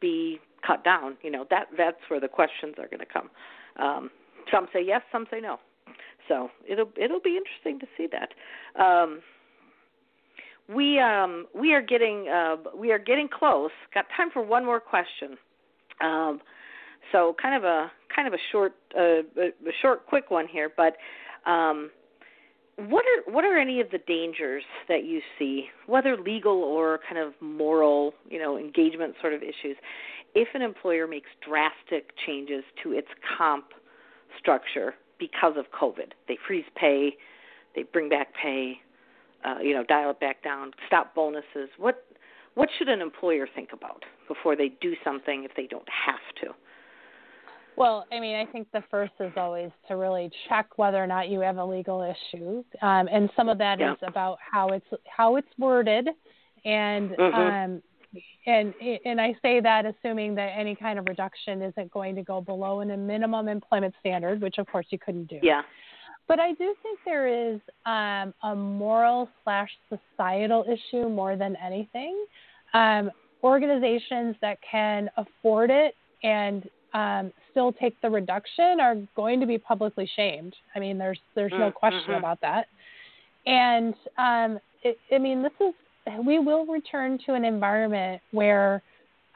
be 0.00 0.38
cut 0.66 0.84
down? 0.84 1.16
You 1.22 1.30
know 1.30 1.46
that 1.50 1.66
that's 1.76 1.98
where 2.08 2.20
the 2.20 2.28
questions 2.28 2.76
are 2.78 2.88
going 2.88 3.00
to 3.00 3.06
come. 3.06 3.30
Um, 3.76 4.10
some 4.52 4.68
say 4.72 4.82
yes, 4.84 5.02
some 5.12 5.26
say 5.30 5.40
no. 5.40 5.58
So 6.28 6.50
it'll 6.68 6.90
it'll 6.96 7.20
be 7.20 7.36
interesting 7.36 7.80
to 7.80 7.86
see 7.96 8.08
that. 8.12 8.82
Um, 8.82 9.20
we 10.72 10.98
um, 11.00 11.46
we 11.54 11.72
are 11.74 11.82
getting 11.82 12.28
uh, 12.28 12.56
we 12.76 12.92
are 12.92 12.98
getting 12.98 13.28
close. 13.28 13.70
Got 13.92 14.06
time 14.16 14.30
for 14.32 14.42
one 14.42 14.64
more 14.64 14.80
question. 14.80 15.36
Um, 16.00 16.40
so 17.12 17.34
kind 17.40 17.56
of 17.56 17.64
a 17.64 17.90
kind 18.14 18.28
of 18.28 18.34
a 18.34 18.38
short 18.52 18.74
uh, 18.96 19.22
a, 19.40 19.50
short 19.82 20.06
quick 20.06 20.30
one 20.30 20.46
here, 20.46 20.70
but 20.76 20.96
um, 21.50 21.90
what 22.76 23.04
are 23.04 23.32
what 23.32 23.44
are 23.44 23.58
any 23.58 23.80
of 23.80 23.90
the 23.90 23.98
dangers 24.06 24.62
that 24.88 25.04
you 25.04 25.20
see, 25.38 25.66
whether 25.86 26.16
legal 26.16 26.62
or 26.62 27.00
kind 27.08 27.20
of 27.20 27.34
moral, 27.40 28.14
you 28.28 28.38
know, 28.38 28.56
engagement 28.56 29.14
sort 29.20 29.34
of 29.34 29.42
issues, 29.42 29.76
if 30.34 30.48
an 30.54 30.62
employer 30.62 31.06
makes 31.06 31.28
drastic 31.46 32.12
changes 32.26 32.62
to 32.82 32.92
its 32.92 33.08
comp 33.36 33.66
structure 34.38 34.94
because 35.20 35.54
of 35.56 35.66
COVID? 35.70 36.12
They 36.26 36.36
freeze 36.44 36.64
pay, 36.74 37.16
they 37.76 37.84
bring 37.84 38.08
back 38.08 38.34
pay, 38.34 38.80
uh, 39.44 39.60
you 39.62 39.74
know, 39.74 39.84
dial 39.84 40.10
it 40.10 40.18
back 40.18 40.42
down, 40.42 40.72
stop 40.88 41.14
bonuses. 41.14 41.68
What 41.78 42.04
what 42.54 42.68
should 42.76 42.88
an 42.88 43.00
employer 43.00 43.46
think 43.54 43.68
about 43.72 44.04
before 44.26 44.56
they 44.56 44.70
do 44.80 44.94
something 45.04 45.44
if 45.44 45.52
they 45.56 45.68
don't 45.68 45.88
have 45.88 46.18
to? 46.42 46.52
Well, 47.76 48.04
I 48.12 48.18
mean, 48.18 48.34
I 48.34 48.50
think 48.50 48.66
the 48.72 48.82
first 48.90 49.12
is 49.20 49.32
always 49.36 49.70
to 49.88 49.96
really 49.96 50.30
check 50.48 50.66
whether 50.76 51.02
or 51.02 51.06
not 51.06 51.28
you 51.28 51.40
have 51.40 51.56
a 51.58 51.64
legal 51.64 52.02
issue, 52.02 52.64
um, 52.82 53.08
and 53.10 53.30
some 53.36 53.48
of 53.48 53.58
that 53.58 53.78
Yeah. 53.78 53.92
is 53.92 53.98
about 54.02 54.38
how 54.40 54.68
it's 54.68 54.86
how 55.06 55.36
it's 55.36 55.48
worded, 55.58 56.08
and 56.64 57.10
Mhm. 57.10 57.34
um, 57.34 57.82
and 58.46 58.74
and 59.04 59.20
I 59.20 59.34
say 59.42 59.60
that 59.60 59.84
assuming 59.86 60.34
that 60.36 60.50
any 60.56 60.74
kind 60.74 60.98
of 60.98 61.06
reduction 61.06 61.62
isn't 61.62 61.90
going 61.90 62.14
to 62.16 62.22
go 62.22 62.40
below 62.40 62.80
in 62.80 62.90
a 62.90 62.96
minimum 62.96 63.48
employment 63.48 63.94
standard, 64.00 64.40
which 64.40 64.58
of 64.58 64.66
course 64.66 64.86
you 64.90 64.98
couldn't 64.98 65.28
do. 65.28 65.38
Yeah. 65.42 65.62
But 66.28 66.38
I 66.38 66.52
do 66.52 66.74
think 66.82 66.98
there 67.04 67.26
is 67.26 67.60
um, 67.86 68.32
a 68.44 68.54
moral 68.54 69.28
slash 69.42 69.70
societal 69.88 70.64
issue 70.70 71.08
more 71.08 71.36
than 71.36 71.56
anything. 71.56 72.24
Um, 72.72 73.10
organizations 73.42 74.36
that 74.40 74.58
can 74.68 75.10
afford 75.16 75.70
it 75.70 75.94
and 76.22 76.68
um, 76.94 77.32
still 77.50 77.72
take 77.72 78.00
the 78.00 78.10
reduction 78.10 78.80
are 78.80 78.96
going 79.16 79.40
to 79.40 79.46
be 79.46 79.58
publicly 79.58 80.08
shamed. 80.14 80.54
I 80.74 80.78
mean, 80.78 80.98
there's 80.98 81.18
there's 81.34 81.52
no 81.52 81.70
Mm, 81.70 81.74
question 81.74 82.14
mhm. 82.14 82.18
about 82.18 82.40
that. 82.42 82.66
And 83.46 83.94
um, 84.18 84.60
it, 84.82 84.98
I 85.12 85.18
mean, 85.18 85.42
this 85.42 85.52
is 85.60 85.74
we 86.24 86.38
will 86.38 86.66
return 86.66 87.18
to 87.26 87.34
an 87.34 87.44
environment 87.44 88.20
where 88.32 88.82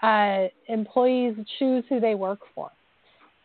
uh, 0.03 0.49
employees 0.69 1.37
choose 1.59 1.85
who 1.89 2.01
they 2.01 2.15
work 2.15 2.41
for, 2.55 2.71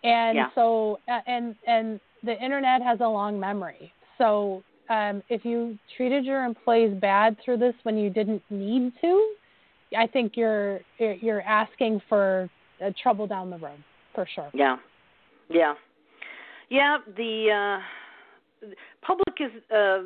and 0.03 0.35
Yeah. 0.35 0.49
so 0.55 0.99
uh, 1.07 1.19
and 1.27 1.55
and 1.67 1.99
the 2.23 2.37
internet 2.43 2.81
has 2.81 2.99
a 3.01 3.07
long 3.07 3.39
memory. 3.39 3.93
So 4.17 4.63
um, 4.89 5.23
if 5.29 5.45
you 5.45 5.77
treated 5.95 6.25
your 6.25 6.43
employees 6.43 6.93
bad 6.99 7.37
through 7.43 7.57
this 7.57 7.75
when 7.83 7.97
you 7.97 8.09
didn't 8.09 8.41
need 8.49 8.91
to, 9.01 9.33
I 9.97 10.07
think 10.07 10.35
you're 10.35 10.79
you're 10.97 11.41
asking 11.41 12.01
for 12.09 12.49
uh, 12.83 12.91
trouble 13.01 13.27
down 13.27 13.49
the 13.49 13.57
road 13.57 13.83
for 14.13 14.27
sure. 14.33 14.49
Yeah, 14.53 14.77
yeah, 15.49 15.75
yeah. 16.69 16.97
The 17.15 17.79
uh, 18.61 18.67
public 19.01 19.28
is 19.39 19.51
uh, 19.71 20.01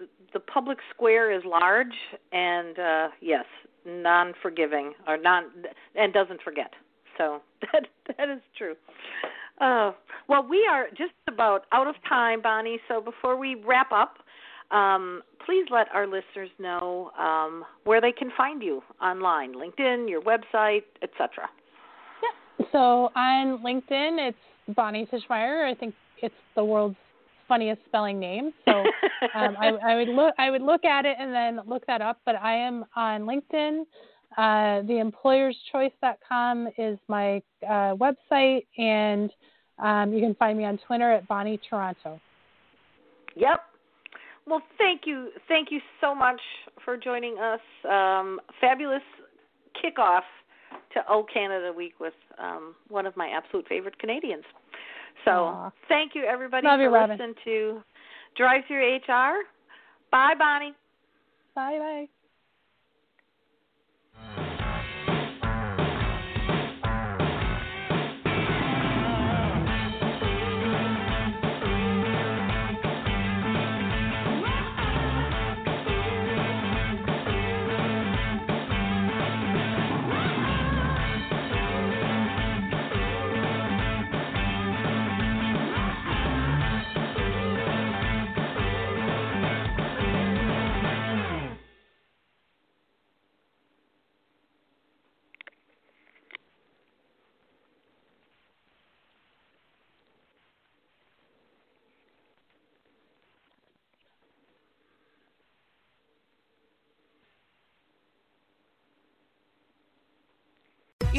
the, 0.00 0.08
the 0.32 0.40
public 0.40 0.78
square 0.94 1.32
is 1.32 1.42
large, 1.44 1.94
and 2.32 2.78
uh, 2.78 3.08
yes, 3.20 3.44
non-forgiving 3.86 4.92
or 5.06 5.16
non 5.16 5.44
and 5.94 6.12
doesn't 6.12 6.42
forget. 6.42 6.72
So 7.18 7.40
that 7.72 7.86
that 8.16 8.28
is 8.28 8.40
true. 8.56 8.74
Uh, 9.60 9.92
well, 10.28 10.46
we 10.48 10.66
are 10.70 10.88
just 10.90 11.12
about 11.28 11.64
out 11.72 11.86
of 11.86 11.94
time, 12.08 12.40
Bonni. 12.42 12.76
So 12.88 13.00
before 13.00 13.36
we 13.36 13.56
wrap 13.66 13.92
up, 13.92 14.18
um, 14.70 15.22
please 15.44 15.66
let 15.70 15.88
our 15.92 16.06
listeners 16.06 16.50
know 16.58 17.10
um, 17.18 17.64
where 17.84 18.00
they 18.00 18.12
can 18.12 18.30
find 18.36 18.62
you 18.62 18.82
online, 19.02 19.54
LinkedIn, 19.54 20.08
your 20.08 20.22
website, 20.22 20.84
etc. 21.02 21.48
Yeah. 22.22 22.66
So 22.72 23.10
on 23.14 23.62
LinkedIn, 23.62 24.28
it's 24.28 24.38
Bonni 24.76 25.06
Titgemeyer. 25.10 25.70
I 25.70 25.74
think 25.74 25.94
it's 26.22 26.34
the 26.54 26.64
world's 26.64 26.96
funniest 27.50 27.82
spelling 27.86 28.20
name. 28.20 28.52
So 28.64 28.70
um, 29.34 29.56
I, 29.60 29.72
I 29.84 29.96
would 29.96 30.08
look 30.08 30.34
I 30.38 30.50
would 30.50 30.62
look 30.62 30.84
at 30.84 31.04
it 31.04 31.16
and 31.18 31.34
then 31.34 31.60
look 31.66 31.84
that 31.86 32.00
up. 32.00 32.20
But 32.24 32.36
I 32.36 32.54
am 32.54 32.84
on 32.96 33.22
LinkedIn. 33.22 33.82
Uh, 34.38 34.82
theemployerschoice.com 34.86 36.68
is 36.78 36.98
my 37.08 37.42
uh, 37.68 37.96
website, 37.96 38.64
and 38.78 39.30
um, 39.82 40.12
you 40.14 40.20
can 40.20 40.36
find 40.36 40.56
me 40.56 40.64
on 40.64 40.78
Twitter 40.86 41.12
at 41.12 41.26
Bonnie 41.26 41.60
Toronto. 41.68 42.20
Yep. 43.34 43.60
Well, 44.46 44.62
thank 44.78 45.02
you, 45.04 45.30
thank 45.48 45.70
you 45.70 45.80
so 46.00 46.14
much 46.14 46.40
for 46.84 46.96
joining 46.96 47.38
us. 47.38 47.60
Um, 47.88 48.40
fabulous 48.60 49.02
kickoff 49.82 50.22
to 50.94 51.00
O 51.08 51.24
Canada 51.32 51.72
Week 51.76 51.94
with 52.00 52.14
um, 52.38 52.74
one 52.88 53.06
of 53.06 53.16
my 53.16 53.28
absolute 53.28 53.66
favorite 53.68 53.98
Canadians. 53.98 54.44
So, 55.24 55.30
Aw. 55.30 55.70
thank 55.88 56.14
you 56.14 56.24
everybody 56.24 56.66
Love 56.66 56.78
for 56.78 56.84
you, 56.84 56.90
Robin. 56.90 57.10
listening 57.18 57.34
to 57.44 57.82
Drive 58.36 58.62
Through 58.66 58.96
HR. 58.96 59.42
Bye, 60.10 60.34
Bonni. 60.34 60.70
Bye 61.54 61.78
bye. 61.78 62.08